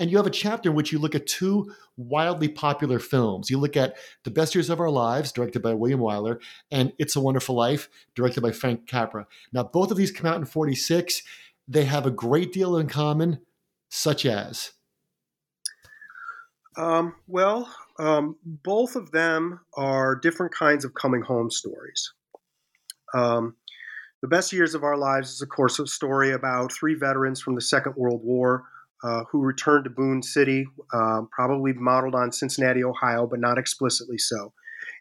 [0.00, 3.50] And you have a chapter in which you look at two wildly popular films.
[3.50, 6.40] You look at The Best Years of Our Lives, directed by William Wyler,
[6.72, 9.28] and It's a Wonderful Life, directed by Frank Capra.
[9.52, 11.22] Now, both of these come out in 46.
[11.68, 13.42] They have a great deal in common
[13.92, 14.72] such as?
[16.78, 22.10] Um, well, um, both of them are different kinds of coming home stories.
[23.14, 23.54] Um,
[24.22, 27.54] the Best Years of Our Lives is, of course, a story about three veterans from
[27.54, 28.64] the Second World War
[29.04, 34.16] uh, who returned to Boone City, uh, probably modeled on Cincinnati, Ohio, but not explicitly
[34.16, 34.54] so,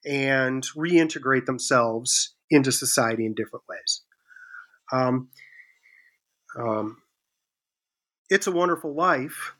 [0.06, 4.02] and reintegrate themselves into society in different ways.
[4.92, 5.30] Um,
[6.60, 6.98] um,
[8.32, 9.56] it's a Wonderful Life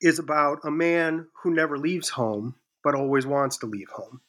[0.00, 4.20] is about a man who never leaves home but always wants to leave home.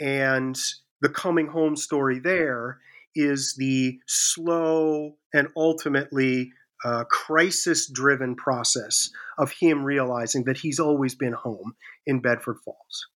[0.00, 0.56] And
[1.02, 2.78] the coming home story there
[3.16, 6.52] is the slow and ultimately
[6.84, 11.74] uh, crisis driven process of him realizing that he's always been home
[12.06, 13.08] in Bedford Falls.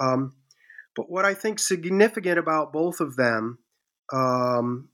[0.00, 0.34] Um,
[0.96, 3.58] but what I think significant about both of them
[4.12, 4.88] um,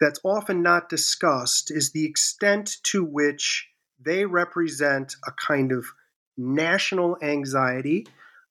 [0.00, 3.68] that's often not discussed is the extent to which
[4.04, 5.84] they represent a kind of
[6.36, 8.06] national anxiety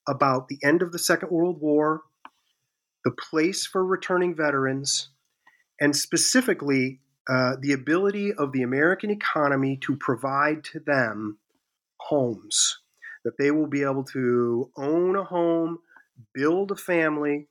[0.07, 2.01] about the end of the Second World War,
[3.03, 5.09] the place for returning veterans,
[5.79, 11.37] and specifically uh, the ability of the American economy to provide to them
[11.97, 12.79] homes,
[13.23, 15.79] that they will be able to own a home,
[16.33, 17.47] build a family,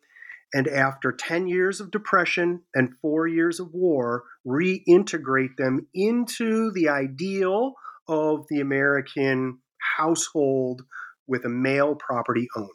[0.54, 6.88] and after 10 years of depression and four years of war, reintegrate them into the
[6.88, 7.74] ideal
[8.08, 9.58] of the American
[9.98, 10.82] household
[11.26, 12.68] with a male property owner.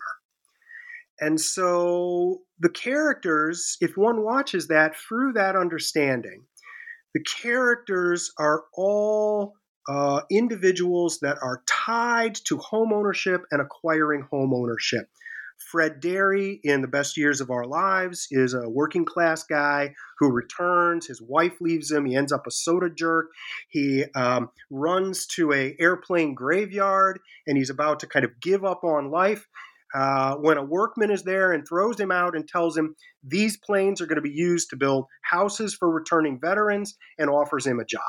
[1.19, 6.45] And so the characters, if one watches that through that understanding,
[7.13, 9.53] the characters are all
[9.87, 15.07] uh, individuals that are tied to home ownership and acquiring home ownership.
[15.71, 20.31] Fred Derry in The Best Years of Our Lives is a working class guy who
[20.31, 21.07] returns.
[21.07, 22.05] His wife leaves him.
[22.05, 23.27] He ends up a soda jerk.
[23.69, 28.83] He um, runs to a airplane graveyard and he's about to kind of give up
[28.83, 29.47] on life.
[29.95, 34.01] Uh, when a workman is there and throws him out and tells him these planes
[34.01, 37.85] are going to be used to build houses for returning veterans and offers him a
[37.85, 38.01] job.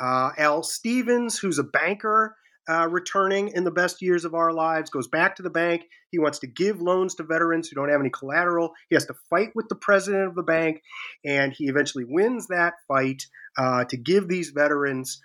[0.00, 2.36] Uh, Al Stevens, who's a banker,
[2.68, 5.84] uh, returning in the best years of our lives, goes back to the bank.
[6.10, 8.72] He wants to give loans to veterans who don't have any collateral.
[8.88, 10.80] He has to fight with the president of the bank,
[11.24, 13.22] and he eventually wins that fight
[13.58, 15.20] uh, to give these veterans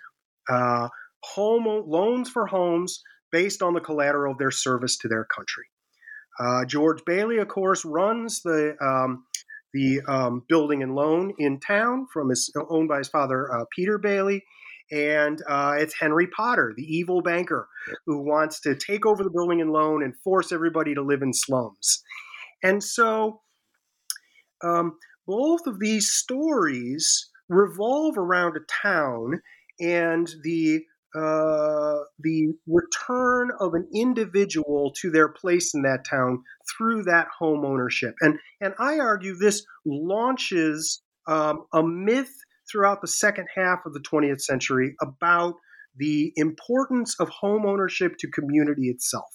[0.48, 0.88] uh,
[1.22, 5.64] home loans for homes based on the collateral of their service to their country.
[6.38, 9.24] Uh, George Bailey, of course, runs the um,
[9.72, 13.98] the um, building and loan in town from his owned by his father uh, Peter
[13.98, 14.42] Bailey
[14.90, 17.68] and uh, it's Henry Potter, the evil banker
[18.06, 21.32] who wants to take over the building and loan and force everybody to live in
[21.32, 22.02] slums.
[22.62, 23.40] And so,
[24.62, 29.40] um, both of these stories revolve around a town
[29.80, 30.80] and the
[31.12, 36.40] uh, the return of an individual to their place in that town
[36.76, 38.14] through that home ownership.
[38.20, 42.32] And and I argue this launches um, a myth
[42.70, 45.54] throughout the second half of the 20th century about
[45.96, 49.30] the importance of home ownership to community itself.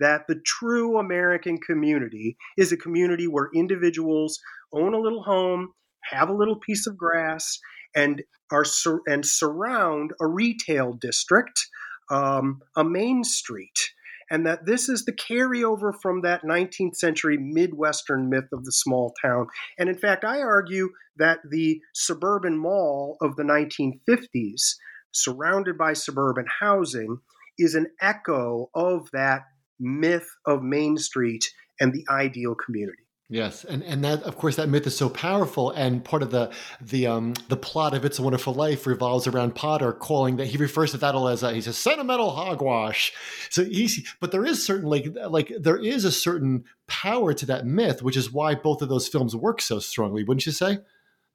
[0.00, 4.38] That the true American community is a community where individuals
[4.72, 5.72] own a little home,
[6.04, 7.58] have a little piece of grass,
[7.94, 11.68] and are sur- and surround a retail district,
[12.10, 13.90] um, a main street,
[14.32, 19.12] and that this is the carryover from that 19th century Midwestern myth of the small
[19.22, 19.46] town.
[19.78, 24.76] And in fact, I argue that the suburban mall of the 1950s,
[25.12, 27.18] surrounded by suburban housing,
[27.58, 29.42] is an echo of that
[29.78, 31.44] myth of Main Street
[31.78, 33.01] and the ideal community.
[33.32, 36.52] Yes, and and that of course that myth is so powerful, and part of the
[36.82, 40.58] the um the plot of It's a Wonderful Life revolves around Potter calling that he
[40.58, 43.10] refers to that as a, he's a sentimental hogwash.
[43.48, 48.02] So he's but there is certainly like there is a certain power to that myth,
[48.02, 50.80] which is why both of those films work so strongly, wouldn't you say?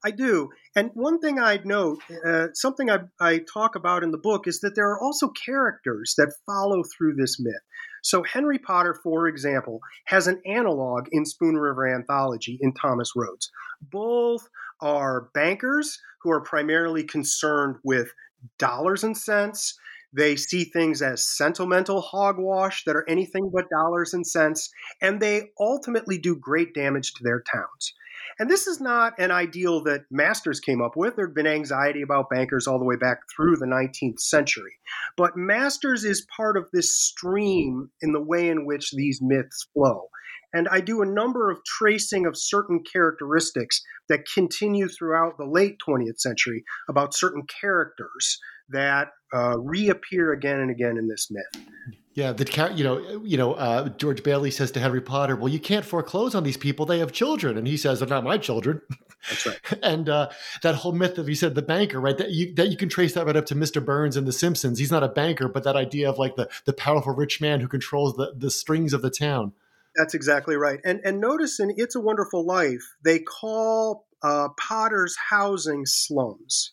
[0.04, 0.50] I do.
[0.76, 4.60] And one thing I'd note, uh, something I, I talk about in the book, is
[4.60, 7.54] that there are also characters that follow through this myth.
[8.02, 13.50] So, Henry Potter, for example, has an analog in Spoon River Anthology in Thomas Rhodes.
[13.80, 14.48] Both
[14.80, 18.10] are bankers who are primarily concerned with
[18.58, 19.78] dollars and cents.
[20.12, 24.70] They see things as sentimental hogwash that are anything but dollars and cents,
[25.02, 27.92] and they ultimately do great damage to their towns.
[28.38, 31.16] And this is not an ideal that Masters came up with.
[31.16, 34.78] There had been anxiety about bankers all the way back through the 19th century.
[35.16, 40.08] But Masters is part of this stream in the way in which these myths flow.
[40.54, 45.76] And I do a number of tracing of certain characteristics that continue throughout the late
[45.86, 48.38] 20th century about certain characters
[48.70, 51.66] that uh, reappear again and again in this myth.
[52.14, 55.60] Yeah, the you know you know uh, George Bailey says to Henry Potter, "Well, you
[55.60, 58.82] can't foreclose on these people; they have children," and he says, "They're not my children."
[59.28, 59.58] That's right.
[59.82, 60.30] and uh,
[60.62, 62.18] that whole myth of he said the banker, right?
[62.18, 63.84] That you that you can trace that right up to Mr.
[63.84, 64.78] Burns and The Simpsons.
[64.78, 67.68] He's not a banker, but that idea of like the the powerful rich man who
[67.68, 69.52] controls the the strings of the town.
[69.94, 70.80] That's exactly right.
[70.84, 76.72] And and notice in It's a Wonderful Life, they call uh, Potter's housing slums.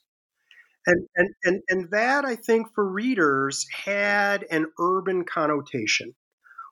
[0.87, 6.13] And, and, and, and that, I think, for readers had an urban connotation.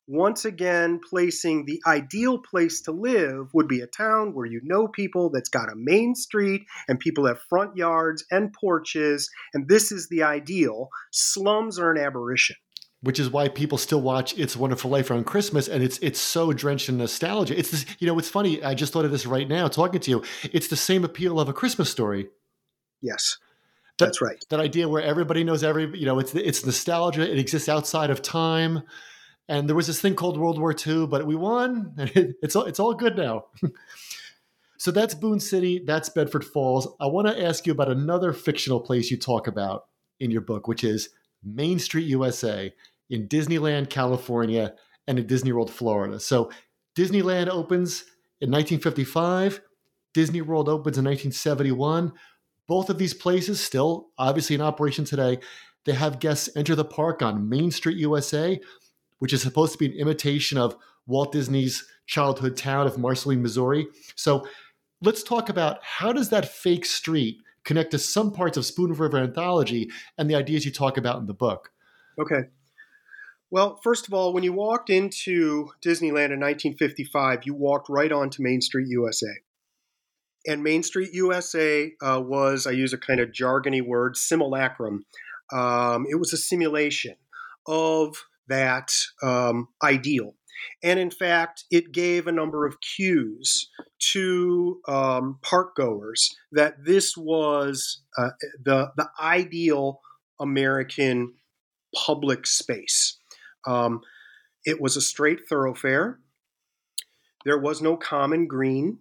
[0.05, 4.85] Once again, placing the ideal place to live would be a town where you know
[4.87, 9.93] people that's got a main street and people have front yards and porches, and this
[9.93, 10.89] is the ideal.
[11.11, 12.57] Slums are an aberration
[13.03, 16.19] which is why people still watch It's a Wonderful Life around Christmas, and it's it's
[16.19, 17.57] so drenched in nostalgia.
[17.57, 18.63] It's this, you know, it's funny.
[18.63, 20.23] I just thought of this right now talking to you.
[20.53, 22.29] It's the same appeal of a Christmas story.
[23.01, 23.37] Yes,
[23.97, 24.43] that, that's right.
[24.49, 27.29] That idea where everybody knows every, you know, it's it's nostalgia.
[27.29, 28.83] It exists outside of time.
[29.49, 32.55] And there was this thing called World War II, but we won, and it, it's
[32.55, 33.45] all it's all good now.
[34.77, 35.83] so that's Boone City.
[35.85, 36.87] That's Bedford Falls.
[36.99, 39.85] I want to ask you about another fictional place you talk about
[40.19, 41.09] in your book, which is
[41.43, 42.73] Main Street, USA
[43.09, 44.73] in Disneyland, California,
[45.07, 46.19] and in Disney World, Florida.
[46.19, 46.49] So
[46.95, 48.01] Disneyland opens
[48.41, 49.61] in 1955,
[50.13, 52.13] Disney World opens in 1971.
[52.67, 55.39] Both of these places still obviously in operation today.
[55.85, 58.59] They have guests enter the park on Main Street, USA,
[59.19, 63.87] which is supposed to be an imitation of Walt Disney's childhood town of Marceline, Missouri.
[64.15, 64.47] So
[65.01, 69.17] let's talk about how does that fake street connect to some parts of Spoon River
[69.17, 71.71] Anthology and the ideas you talk about in the book?
[72.19, 72.49] Okay.
[73.51, 78.41] Well, first of all, when you walked into Disneyland in 1955, you walked right onto
[78.41, 79.27] Main Street USA.
[80.45, 85.05] And Main Street USA uh, was, I use a kind of jargony word, simulacrum.
[85.51, 87.15] Um, it was a simulation
[87.67, 88.15] of
[88.47, 88.91] that
[89.21, 90.35] um, ideal.
[90.81, 93.69] And in fact, it gave a number of cues
[94.11, 98.29] to um, park goers that this was uh,
[98.63, 99.99] the, the ideal
[100.39, 101.33] American
[101.95, 103.17] public space.
[103.65, 104.01] Um,
[104.65, 106.19] it was a straight thoroughfare.
[107.45, 108.99] There was no common green.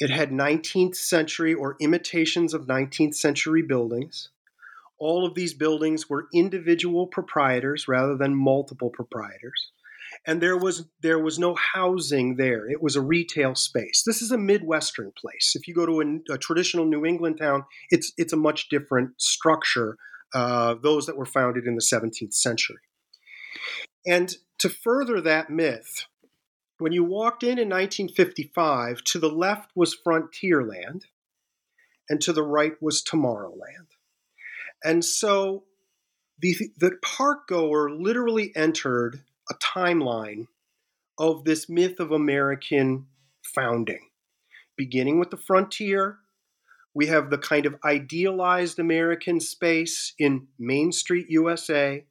[0.00, 4.30] It had 19th century or imitations of 19th century buildings.
[4.98, 9.70] All of these buildings were individual proprietors rather than multiple proprietors.
[10.26, 12.68] And there was there was no housing there.
[12.68, 14.02] It was a retail space.
[14.06, 15.52] This is a midwestern place.
[15.54, 19.20] If you go to a, a traditional New England town, it's it's a much different
[19.20, 19.96] structure.
[20.34, 22.76] Uh, those that were founded in the 17th century.
[24.06, 26.04] And to further that myth,
[26.78, 31.02] when you walked in in 1955, to the left was Frontierland,
[32.08, 33.88] and to the right was Tomorrowland.
[34.84, 35.64] And so
[36.38, 40.46] the, the park goer literally entered a timeline
[41.18, 43.06] of this myth of American
[43.42, 44.08] founding,
[44.76, 46.18] beginning with the frontier.
[46.94, 52.04] We have the kind of idealized American space in Main Street, USA,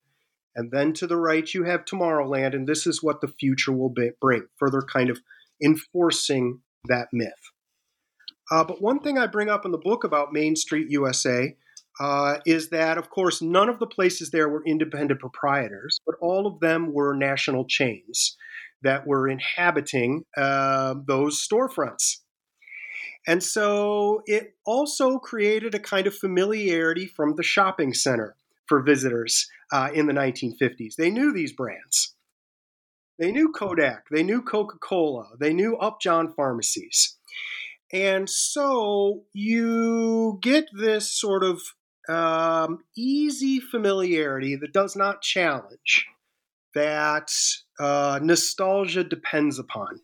[0.58, 3.92] and then to the right, you have Tomorrowland, and this is what the future will
[3.92, 5.20] be, bring, further kind of
[5.64, 7.32] enforcing that myth.
[8.50, 11.56] Uh, but one thing I bring up in the book about Main Street USA
[12.00, 16.48] uh, is that, of course, none of the places there were independent proprietors, but all
[16.48, 18.36] of them were national chains
[18.82, 22.18] that were inhabiting uh, those storefronts.
[23.28, 28.36] And so it also created a kind of familiarity from the shopping center
[28.68, 30.96] for visitors uh, in the 1950s.
[30.96, 32.16] They knew these brands.
[33.20, 37.18] They knew Kodak, they knew Coca Cola, they knew Upjohn pharmacies.
[37.92, 41.62] And so you get this sort of
[42.10, 46.06] um, easy familiarity that does not challenge,
[46.76, 47.32] that
[47.80, 50.02] uh, nostalgia depends upon.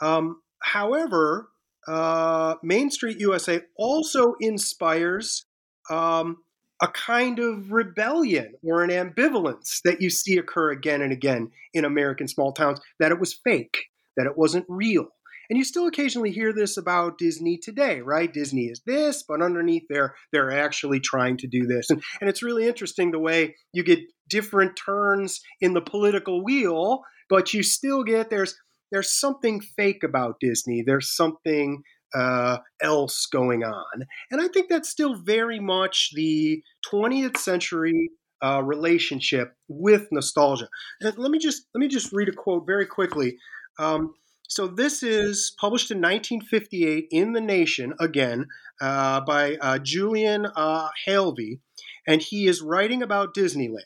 [0.00, 1.48] Um, however,
[1.88, 5.46] uh, Main Street USA also inspires
[5.90, 6.38] um,
[6.82, 11.84] a kind of rebellion or an ambivalence that you see occur again and again in
[11.84, 15.08] American small towns that it was fake, that it wasn't real.
[15.48, 18.32] And you still occasionally hear this about Disney today, right?
[18.32, 21.88] Disney is this, but underneath there, they're actually trying to do this.
[21.88, 27.02] And, and it's really interesting the way you get different turns in the political wheel,
[27.28, 28.56] but you still get there's
[28.92, 30.82] there's something fake about Disney.
[30.86, 31.82] There's something
[32.14, 34.06] uh, else going on.
[34.30, 38.10] And I think that's still very much the 20th century
[38.42, 40.68] uh, relationship with nostalgia.
[41.00, 43.36] And let me just let me just read a quote very quickly.
[43.78, 44.14] Um,
[44.48, 48.46] so this is published in 1958 in The Nation again
[48.80, 51.60] uh, by uh, Julian uh, Halevy,
[52.06, 53.82] and he is writing about Disneyland.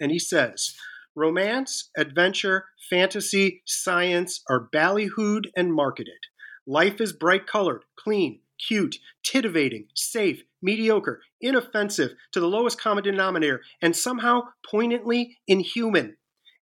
[0.00, 0.74] And he says,
[1.14, 6.29] "Romance, adventure, fantasy, science are ballyhooed and marketed.
[6.66, 13.62] Life is bright colored, clean, cute, titivating, safe, mediocre, inoffensive to the lowest common denominator,
[13.80, 16.16] and somehow poignantly inhuman.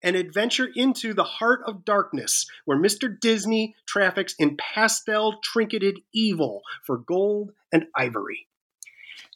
[0.02, 3.18] An adventure into the heart of darkness, where Mr.
[3.18, 8.46] Disney traffics in pastel trinketed evil for gold and ivory.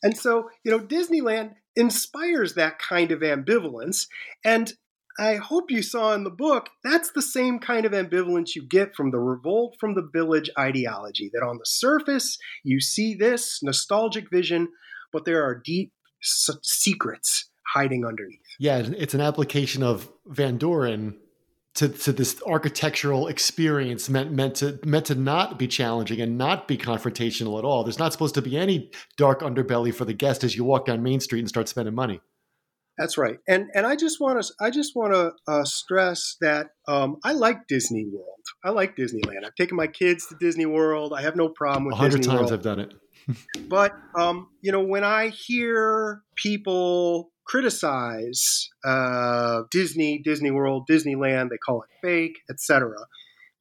[0.02, 4.06] And so, you know, Disneyland inspires that kind of ambivalence.
[4.44, 4.72] And
[5.21, 8.97] I hope you saw in the book, that's the same kind of ambivalence you get
[8.97, 11.31] from the revolt from the village ideology.
[11.35, 14.68] That on the surface, you see this nostalgic vision,
[15.12, 15.93] but there are deep
[16.23, 18.41] secrets hiding underneath.
[18.59, 21.18] Yeah, it's an application of Van Doren
[21.75, 26.66] to, to this architectural experience meant meant to meant to not be challenging and not
[26.66, 27.85] be confrontational at all.
[27.85, 31.03] There's not supposed to be any dark underbelly for the guest as you walk down
[31.03, 32.21] Main Street and start spending money.
[33.01, 36.72] That's right, and and I just want to I just want to uh, stress that
[36.86, 38.26] um, I like Disney World.
[38.62, 39.46] I like Disneyland.
[39.46, 41.14] I've taken my kids to Disney World.
[41.16, 41.94] I have no problem with.
[41.94, 42.53] A hundred times World.
[42.53, 42.92] I've done it.
[43.70, 51.57] but um, you know, when I hear people criticize uh, Disney, Disney World, Disneyland, they
[51.57, 52.96] call it fake, etc.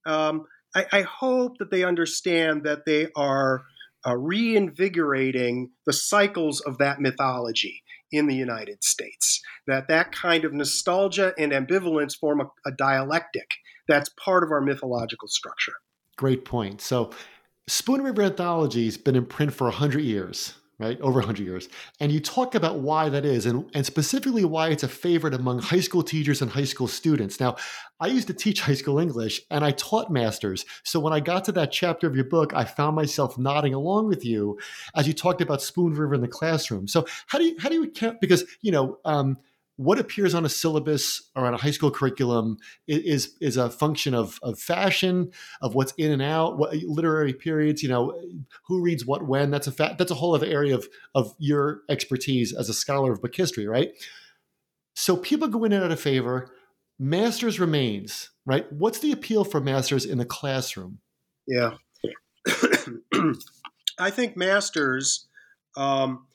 [0.05, 3.61] Um, I, I hope that they understand that they are
[4.05, 9.41] uh, reinvigorating the cycles of that mythology in the United States.
[9.68, 13.49] That that kind of nostalgia and ambivalence form a, a dialectic
[13.88, 15.74] that's part of our mythological structure.
[16.18, 16.82] Great point.
[16.82, 17.12] So,
[17.68, 20.99] Spoon River Anthology has been in print for 100 years right?
[21.01, 21.67] Over 100 years.
[21.99, 25.59] And you talk about why that is, and, and specifically why it's a favorite among
[25.59, 27.39] high school teachers and high school students.
[27.39, 27.57] Now,
[27.99, 30.65] I used to teach high school English and I taught masters.
[30.84, 34.07] So when I got to that chapter of your book, I found myself nodding along
[34.07, 34.57] with you
[34.95, 36.88] as you talked about Spoon River in the classroom.
[36.88, 38.21] So how do you, how do you count?
[38.21, 39.38] Because, you know, um,
[39.80, 44.13] what appears on a syllabus or on a high school curriculum is is a function
[44.13, 48.13] of, of fashion, of what's in and out, what literary periods, you know,
[48.67, 49.51] who reads what when.
[49.51, 53.13] That's a fa- that's a whole other area of of your expertise as a scholar
[53.13, 53.91] of book history, right?
[54.95, 56.51] So people go in and out of favor.
[56.99, 58.69] Masters remains, right?
[58.73, 60.99] What's the appeal for masters in the classroom?
[61.47, 61.75] Yeah,
[63.97, 65.30] I think masters
[65.77, 66.27] um,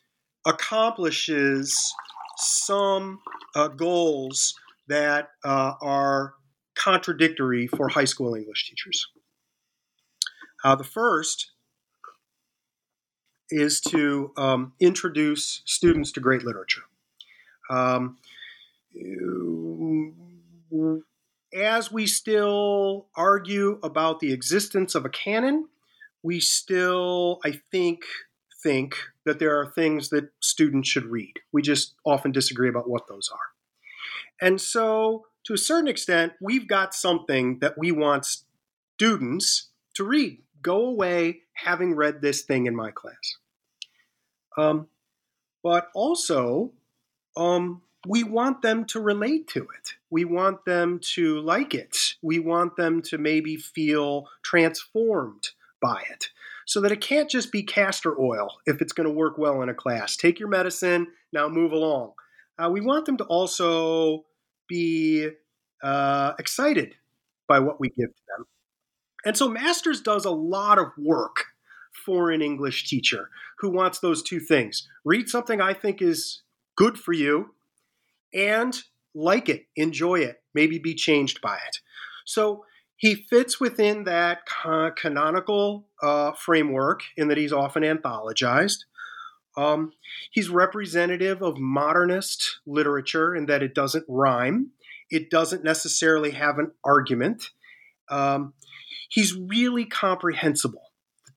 [0.46, 1.92] accomplishes
[2.36, 3.20] some
[3.54, 4.54] uh, goals
[4.88, 6.34] that uh, are
[6.74, 9.06] contradictory for high school English teachers.
[10.64, 11.52] Uh, the first
[13.50, 16.82] is to um, introduce students to great literature.
[17.70, 18.18] Um,
[21.54, 25.68] as we still argue about the existence of a canon,
[26.22, 28.02] we still, I think,
[28.64, 31.34] think that there are things that students should read.
[31.52, 33.38] We just often disagree about what those are.
[34.40, 38.26] And so, to a certain extent, we've got something that we want
[38.96, 40.42] students to read.
[40.62, 43.36] Go away having read this thing in my class.
[44.56, 44.88] Um,
[45.62, 46.72] but also,
[47.36, 49.94] um, we want them to relate to it.
[50.10, 52.14] We want them to like it.
[52.22, 55.50] We want them to maybe feel transformed
[55.80, 56.28] by it.
[56.66, 59.68] So that it can't just be castor oil if it's going to work well in
[59.68, 60.16] a class.
[60.16, 62.12] Take your medicine, now move along.
[62.58, 64.24] Uh, we want them to also
[64.68, 65.28] be
[65.82, 66.94] uh, excited
[67.48, 68.46] by what we give to them.
[69.24, 71.46] And so Masters does a lot of work
[72.04, 76.42] for an English teacher who wants those two things read something I think is
[76.76, 77.54] good for you
[78.32, 78.76] and
[79.14, 81.78] like it, enjoy it, maybe be changed by it.
[82.24, 82.64] So
[83.04, 84.46] he fits within that
[84.96, 88.78] canonical uh, framework in that he's often anthologized.
[89.58, 89.92] Um,
[90.30, 94.70] he's representative of modernist literature in that it doesn't rhyme,
[95.10, 97.50] it doesn't necessarily have an argument.
[98.08, 98.54] Um,
[99.10, 100.90] he's really comprehensible.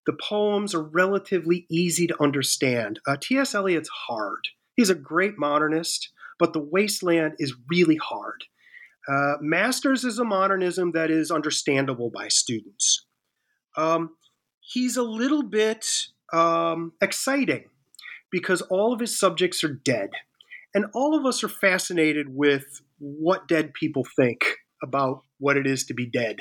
[0.05, 3.01] The poems are relatively easy to understand.
[3.05, 3.53] Uh, T.S.
[3.53, 4.47] Eliot's hard.
[4.77, 8.45] He's a great modernist, but The Wasteland is really hard.
[9.09, 13.05] Uh, Masters is a modernism that is understandable by students.
[13.77, 14.15] Um,
[14.59, 15.85] he's a little bit
[16.33, 17.65] um, exciting
[18.31, 20.09] because all of his subjects are dead.
[20.73, 24.41] And all of us are fascinated with what dead people think
[24.83, 26.37] about what it is to be dead.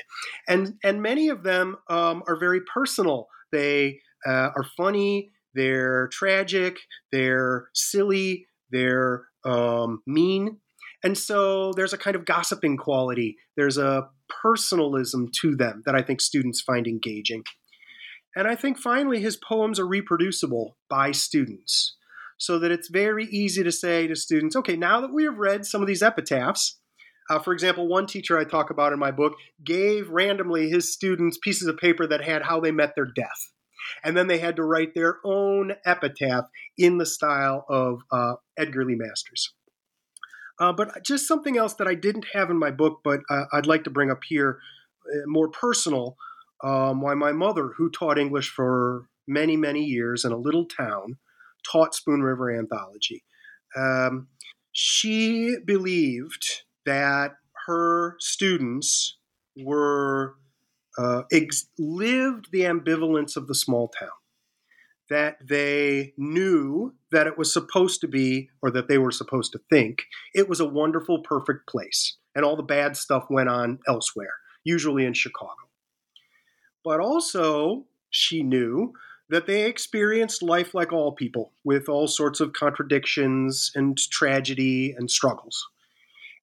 [0.48, 3.28] And, and many of them um, are very personal.
[3.52, 6.78] They uh, are funny, they're tragic,
[7.12, 10.58] they're silly, they're um, mean.
[11.06, 14.08] And so there's a kind of gossiping quality, there's a
[14.42, 17.44] personalism to them that I think students find engaging.
[18.34, 21.94] And I think finally, his poems are reproducible by students
[22.38, 25.64] so that it's very easy to say to students, okay, now that we have read
[25.64, 26.80] some of these epitaphs,
[27.30, 31.38] uh, for example, one teacher I talk about in my book gave randomly his students
[31.40, 33.52] pieces of paper that had how they met their death.
[34.02, 36.46] And then they had to write their own epitaph
[36.76, 39.52] in the style of uh, Edgar Lee Masters.
[40.58, 43.66] Uh, but just something else that I didn't have in my book, but uh, I'd
[43.66, 44.58] like to bring up here,
[45.06, 46.16] uh, more personal.
[46.64, 51.18] Um, why my mother, who taught English for many, many years in a little town,
[51.70, 53.24] taught Spoon River Anthology.
[53.76, 54.28] Um,
[54.72, 57.32] she believed that
[57.66, 59.18] her students
[59.56, 60.36] were
[60.98, 64.08] uh, ex- lived the ambivalence of the small town.
[65.10, 69.60] That they knew that it was supposed to be, or that they were supposed to
[69.70, 70.04] think,
[70.34, 75.06] it was a wonderful, perfect place, and all the bad stuff went on elsewhere, usually
[75.06, 75.54] in Chicago.
[76.84, 78.92] But also, she knew
[79.30, 85.10] that they experienced life like all people, with all sorts of contradictions and tragedy and
[85.10, 85.66] struggles.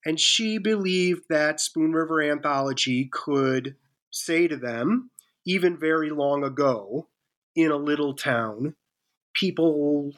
[0.03, 3.75] And she believed that Spoon River Anthology could
[4.09, 5.11] say to them,
[5.45, 7.09] even very long ago,
[7.55, 8.73] in a little town,
[9.35, 10.13] people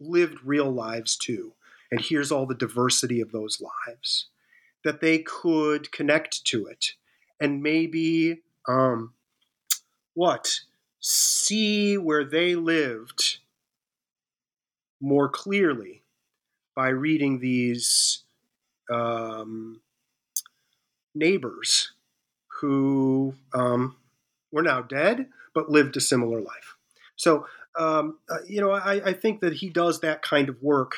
[0.00, 1.52] lived real lives too.
[1.90, 4.26] And here's all the diversity of those lives.
[4.84, 6.92] That they could connect to it
[7.40, 9.14] and maybe, um,
[10.14, 10.60] what?
[11.00, 13.38] See where they lived
[15.00, 16.02] more clearly
[16.74, 18.24] by reading these
[18.90, 19.80] um,
[21.14, 21.92] neighbors
[22.60, 23.96] who um,
[24.50, 26.76] were now dead but lived a similar life.
[27.16, 27.46] So,
[27.78, 30.94] um, uh, you know, I, I, think that he does that kind of work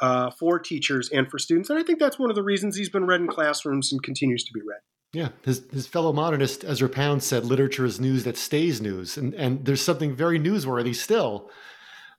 [0.00, 1.70] uh, for teachers and for students.
[1.70, 4.44] And I think that's one of the reasons he's been read in classrooms and continues
[4.44, 4.80] to be read.
[5.12, 9.18] Yeah, his, his fellow modernist Ezra Pound said literature is news that stays news.
[9.18, 11.50] And, and there's something very newsworthy still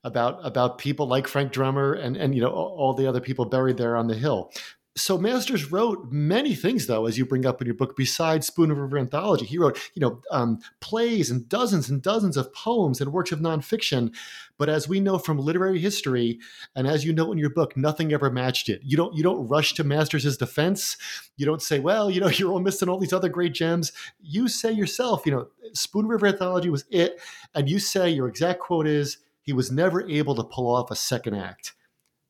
[0.03, 3.77] about about people like Frank Drummer and, and you know all the other people buried
[3.77, 4.51] there on the hill
[4.95, 7.95] so Masters wrote many things, though, as you bring up in your book.
[7.97, 12.53] Besides Spoon River Anthology, he wrote, you know, um, plays and dozens and dozens of
[12.53, 14.13] poems and works of nonfiction.
[14.59, 16.39] But as we know from literary history,
[16.75, 18.81] and as you know in your book, nothing ever matched it.
[18.83, 20.95] You don't you don't rush to Masters' defense.
[21.37, 23.93] You don't say, well, you know, you're all missing all these other great gems.
[24.21, 27.19] You say yourself, you know, Spoon River Anthology was it,
[27.55, 30.95] and you say your exact quote is, he was never able to pull off a
[30.95, 31.73] second act.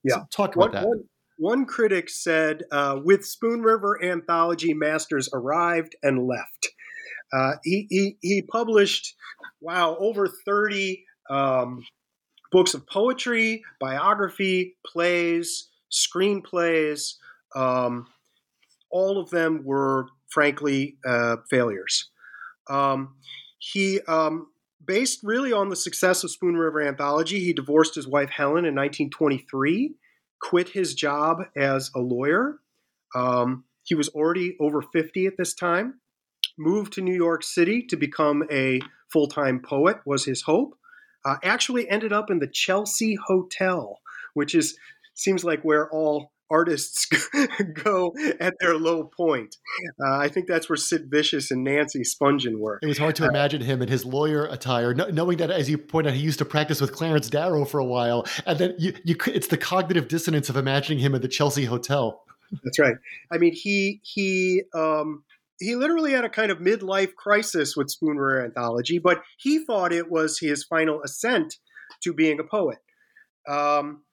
[0.04, 0.88] Yeah, so talk about that.
[0.88, 1.04] One
[1.66, 6.70] critic said, uh, with Spoon River Anthology, Masters arrived and left.
[7.34, 9.14] Uh, he, he, he, published,
[9.60, 11.84] wow, over 30 um,
[12.50, 17.16] books of poetry, biography, plays, screenplays.
[17.54, 18.08] Um,
[18.90, 22.10] all of them were, frankly, uh, failures.
[22.70, 23.16] Um,
[23.58, 24.48] he, um,
[24.86, 28.76] based really on the success of Spoon River Anthology, he divorced his wife Helen in
[28.76, 29.96] 1923
[30.44, 32.60] quit his job as a lawyer.
[33.16, 36.02] Um, he was already over 50 at this time.
[36.58, 38.82] Moved to New York City to become a
[39.12, 40.78] full time poet, was his hope.
[41.26, 44.00] Uh, actually ended up in the Chelsea Hotel,
[44.34, 44.78] which is
[45.16, 47.08] seems like where all artists
[47.84, 49.56] go at their low point.
[50.04, 52.80] Uh, I think that's where Sid Vicious and Nancy Spungen were.
[52.82, 55.78] It was hard to uh, imagine him in his lawyer attire, knowing that, as you
[55.78, 58.94] point out, he used to practice with Clarence Darrow for a while, and then you,
[59.04, 62.24] you it's the cognitive dissonance of imagining him at the Chelsea Hotel.
[62.64, 62.96] That's right.
[63.32, 65.24] I mean, he he um,
[65.60, 69.94] he literally had a kind of midlife crisis with Spoon River Anthology, but he thought
[69.94, 71.58] it was his final ascent
[72.04, 72.80] to being a poet.
[73.48, 74.04] Um,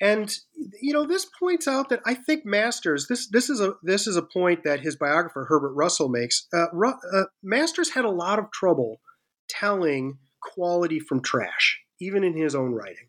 [0.00, 0.36] and
[0.80, 3.06] you know, this points out that I think Masters.
[3.08, 6.46] This this is a this is a point that his biographer Herbert Russell makes.
[6.52, 6.66] Uh,
[7.14, 9.00] uh, Masters had a lot of trouble
[9.48, 13.08] telling quality from trash, even in his own writing.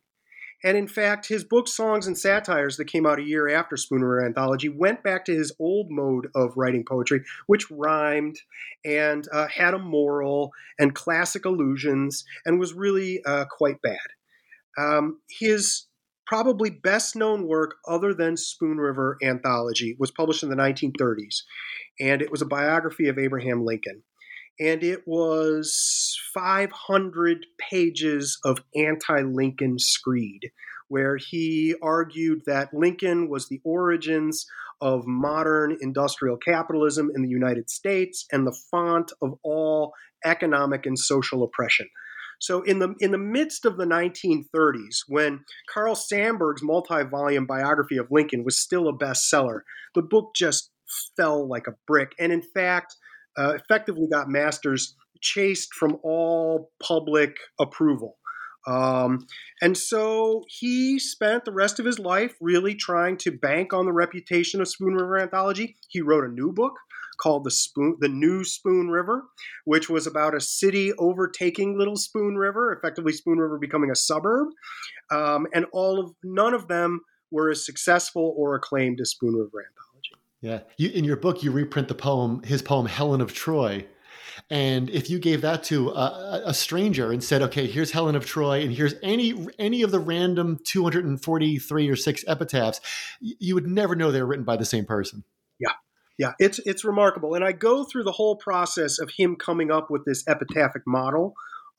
[0.63, 4.01] And in fact, his book Songs and Satires that came out a year after Spoon
[4.01, 8.39] River Anthology went back to his old mode of writing poetry, which rhymed
[8.83, 13.99] and uh, had a moral and classic allusions and was really uh, quite bad.
[14.79, 15.85] Um, his
[16.27, 21.43] probably best known work other than Spoon River Anthology was published in the 1930s,
[21.99, 24.03] and it was a biography of Abraham Lincoln.
[24.59, 30.51] And it was 500 pages of anti Lincoln screed,
[30.87, 34.45] where he argued that Lincoln was the origins
[34.81, 39.93] of modern industrial capitalism in the United States and the font of all
[40.25, 41.87] economic and social oppression.
[42.39, 45.41] So in the in the midst of the 1930s, when
[45.73, 49.61] Carl Sandburg's multi-volume biography of Lincoln was still a bestseller,
[49.95, 50.71] the book just
[51.15, 52.95] fell like a brick, and in fact,
[53.37, 58.17] uh, effectively got Masters chased from all public approval.
[58.67, 59.25] Um,
[59.61, 63.93] and so he spent the rest of his life really trying to bank on the
[63.93, 65.77] reputation of Spoon River Anthology.
[65.87, 66.73] He wrote a new book
[67.21, 69.23] called the Spoon, the New Spoon River,
[69.65, 74.49] which was about a city overtaking Little Spoon River, effectively Spoon River becoming a suburb,
[75.11, 77.01] um, and all of none of them
[77.31, 80.15] were as successful or acclaimed as Spoon River Anthology.
[80.41, 83.85] Yeah, you, in your book, you reprint the poem, his poem Helen of Troy.
[84.49, 88.25] And if you gave that to a, a, stranger and said, "Okay, here's Helen of
[88.25, 92.79] Troy, and here's any any of the random 243 or six epitaphs,"
[93.19, 95.23] you would never know they were written by the same person.
[96.17, 99.91] Yeah, it's it's remarkable, and I go through the whole process of him coming up
[99.91, 101.33] with this epitaphic model.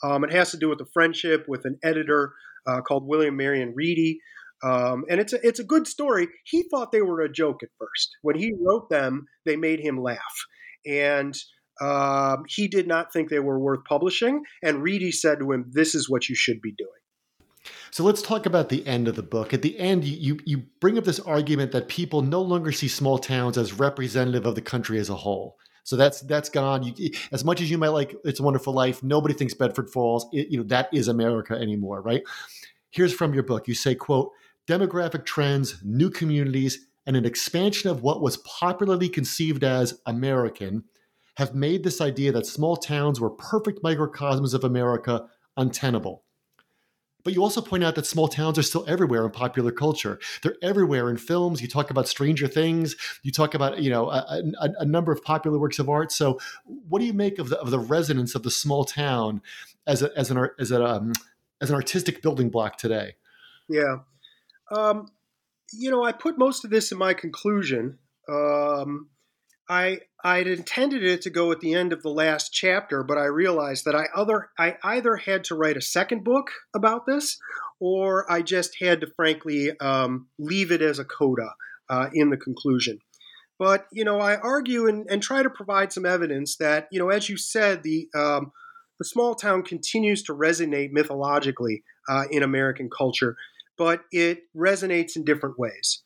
[0.04, 2.34] Um, it has to do with a friendship with an editor
[2.66, 4.20] uh, called William Marion Reedy,
[4.62, 6.28] um, and it's a it's a good story.
[6.44, 8.16] He thought they were a joke at first.
[8.22, 10.46] When he wrote them, they made him laugh,
[10.86, 11.36] and
[11.80, 14.42] um, he did not think they were worth publishing.
[14.62, 16.97] And Reedy said to him, "This is what you should be doing."
[17.90, 19.54] So let's talk about the end of the book.
[19.54, 23.18] At the end, you, you bring up this argument that people no longer see small
[23.18, 25.56] towns as representative of the country as a whole.
[25.84, 26.82] So that's that's gone.
[26.82, 30.26] You, as much as you might like "It's a Wonderful Life," nobody thinks Bedford Falls.
[30.32, 32.22] It, you know that is America anymore, right?
[32.90, 33.66] Here's from your book.
[33.66, 34.30] You say, "quote
[34.66, 40.84] Demographic trends, new communities, and an expansion of what was popularly conceived as American."
[41.38, 46.24] Have made this idea that small towns were perfect microcosms of America untenable.
[47.24, 50.18] But you also point out that small towns are still everywhere in popular culture.
[50.42, 51.60] They're everywhere in films.
[51.60, 52.96] You talk about Stranger Things.
[53.22, 56.12] You talk about you know a, a, a number of popular works of art.
[56.12, 59.42] So, what do you make of the, of the resonance of the small town
[59.86, 61.12] as a, as an as um,
[61.60, 63.16] as an artistic building block today?
[63.68, 63.98] Yeah,
[64.70, 65.08] um,
[65.72, 67.98] you know, I put most of this in my conclusion.
[68.28, 69.08] Um,
[69.68, 73.26] I I'd intended it to go at the end of the last chapter, but I
[73.26, 77.38] realized that I other I either had to write a second book about this,
[77.78, 81.54] or I just had to frankly um, leave it as a coda
[81.88, 82.98] uh, in the conclusion.
[83.58, 87.10] But you know, I argue and, and, try to provide some evidence that you know,
[87.10, 88.52] as you said, the um,
[88.98, 93.36] the small town continues to resonate mythologically uh, in American culture,
[93.76, 96.02] but it resonates in different ways.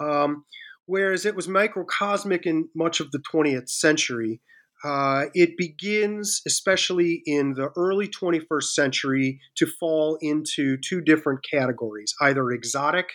[0.00, 0.44] Um,
[0.92, 4.42] whereas it was microcosmic in much of the 20th century.
[4.84, 12.14] Uh, it begins, especially in the early 21st century, to fall into two different categories
[12.20, 13.06] either exotic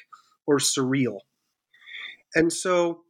[0.48, 1.20] or surreal.
[2.34, 3.02] And so,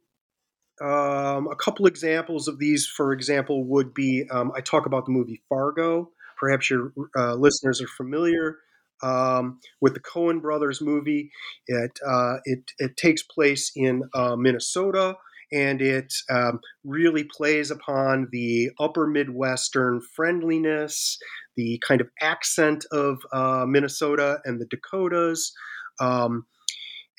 [0.82, 5.12] um, a couple examples of these, for example, would be um, I talk about the
[5.12, 6.10] movie Fargo.
[6.38, 8.58] Perhaps your uh, listeners are familiar
[9.02, 11.30] um, with the Coen Brothers movie.
[11.66, 15.16] It uh, it, it takes place in uh, Minnesota,
[15.52, 21.18] and it um, really plays upon the upper Midwestern friendliness,
[21.56, 25.52] the kind of accent of uh, Minnesota and the Dakotas.
[26.00, 26.46] Um,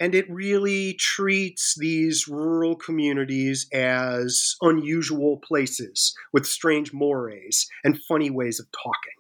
[0.02, 8.30] and it really treats these rural communities as unusual places with strange mores and funny
[8.30, 9.14] ways of talking.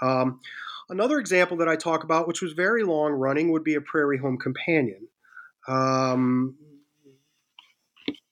[0.00, 0.40] Um,
[0.92, 4.18] Another example that I talk about, which was very long running, would be a Prairie
[4.18, 5.08] Home Companion.
[5.66, 6.56] um,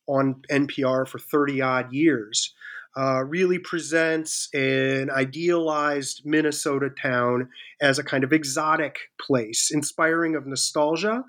[0.06, 2.52] on NPR for 30 odd years,
[2.96, 7.48] uh, really presents an idealized Minnesota town
[7.80, 11.22] as a kind of exotic place, inspiring of nostalgia,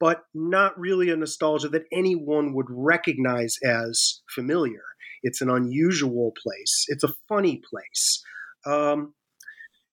[0.00, 4.82] but not really a nostalgia that anyone would recognize as familiar.
[5.22, 8.22] It's an unusual place, it's a funny place.
[8.66, 9.14] Um,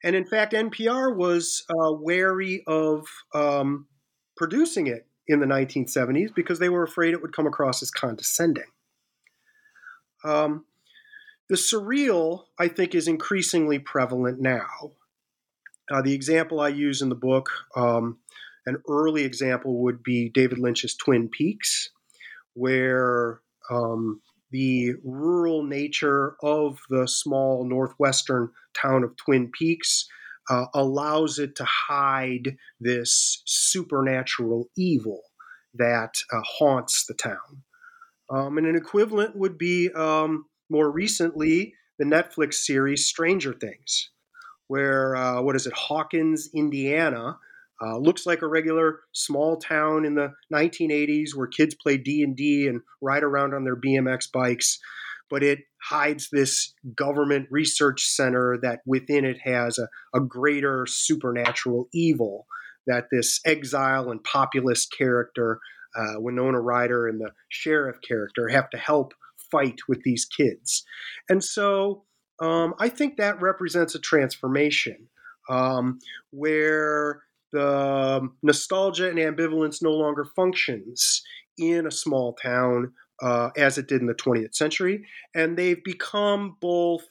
[0.03, 3.87] and in fact, NPR was uh, wary of um,
[4.35, 8.65] producing it in the 1970s because they were afraid it would come across as condescending.
[10.23, 10.65] Um,
[11.49, 14.93] the surreal, I think, is increasingly prevalent now.
[15.91, 18.19] Uh, the example I use in the book, um,
[18.65, 21.89] an early example would be David Lynch's Twin Peaks,
[22.53, 24.21] where um,
[24.51, 28.49] the rural nature of the small northwestern
[28.79, 30.07] town of Twin Peaks
[30.49, 35.21] uh, allows it to hide this supernatural evil
[35.73, 37.63] that uh, haunts the town.
[38.29, 44.09] Um, and an equivalent would be um, more recently the Netflix series Stranger Things,
[44.67, 47.37] where uh, what is it, Hawkins, Indiana,
[47.83, 52.81] uh, looks like a regular small town in the 1980s where kids play D&D and
[53.01, 54.79] ride around on their BMX bikes,
[55.29, 61.87] but it hides this government research center that within it has a, a greater supernatural
[61.93, 62.45] evil
[62.87, 65.59] that this exile and populist character,
[65.95, 69.13] uh, Winona Ryder and the sheriff character, have to help
[69.51, 70.83] fight with these kids.
[71.29, 72.03] And so
[72.39, 75.09] um, I think that represents a transformation
[75.49, 75.99] um,
[76.31, 81.21] where the nostalgia and ambivalence no longer functions
[81.57, 85.05] in a small town uh, as it did in the 20th century.
[85.35, 87.03] And they've become both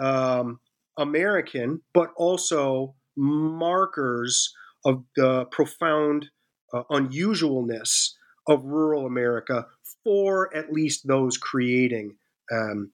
[0.00, 0.58] um,
[0.98, 4.52] American, but also markers
[4.84, 6.28] of the profound
[6.72, 8.10] uh, unusualness
[8.48, 9.66] of rural America
[10.02, 12.16] for at least those creating
[12.52, 12.92] um,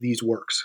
[0.00, 0.64] these works.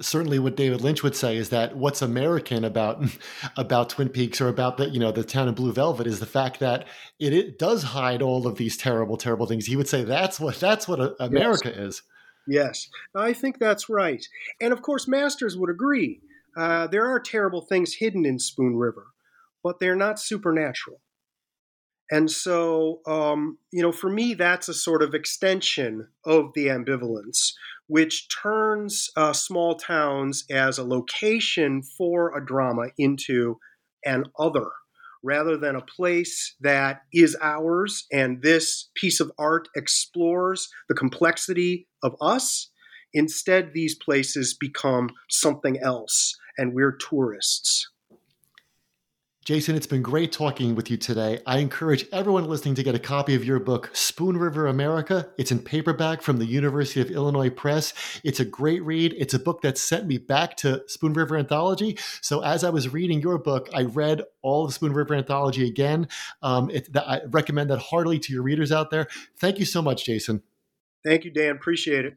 [0.00, 3.02] Certainly, what David Lynch would say is that what's American about
[3.56, 6.26] about Twin Peaks or about the you know the town of Blue Velvet is the
[6.26, 6.86] fact that
[7.18, 9.66] it, it does hide all of these terrible, terrible things.
[9.66, 11.78] He would say that's what that's what America yes.
[11.78, 12.02] is.
[12.46, 14.26] Yes, I think that's right,
[14.60, 16.20] and of course, Masters would agree.
[16.56, 19.06] Uh, there are terrible things hidden in Spoon River,
[19.62, 21.00] but they're not supernatural.
[22.10, 27.52] And so, um, you know, for me, that's a sort of extension of the ambivalence,
[27.90, 33.58] which turns uh, small towns as a location for a drama into
[34.04, 34.68] an other
[35.24, 38.06] rather than a place that is ours.
[38.12, 42.70] And this piece of art explores the complexity of us.
[43.12, 47.90] Instead, these places become something else, and we're tourists.
[49.50, 51.40] Jason, it's been great talking with you today.
[51.44, 55.28] I encourage everyone listening to get a copy of your book, Spoon River America.
[55.38, 57.92] It's in paperback from the University of Illinois Press.
[58.22, 59.12] It's a great read.
[59.18, 61.98] It's a book that sent me back to Spoon River Anthology.
[62.20, 66.06] So as I was reading your book, I read all of Spoon River Anthology again.
[66.42, 69.08] Um, it, I recommend that heartily to your readers out there.
[69.36, 70.44] Thank you so much, Jason.
[71.02, 71.56] Thank you, Dan.
[71.56, 72.14] Appreciate it.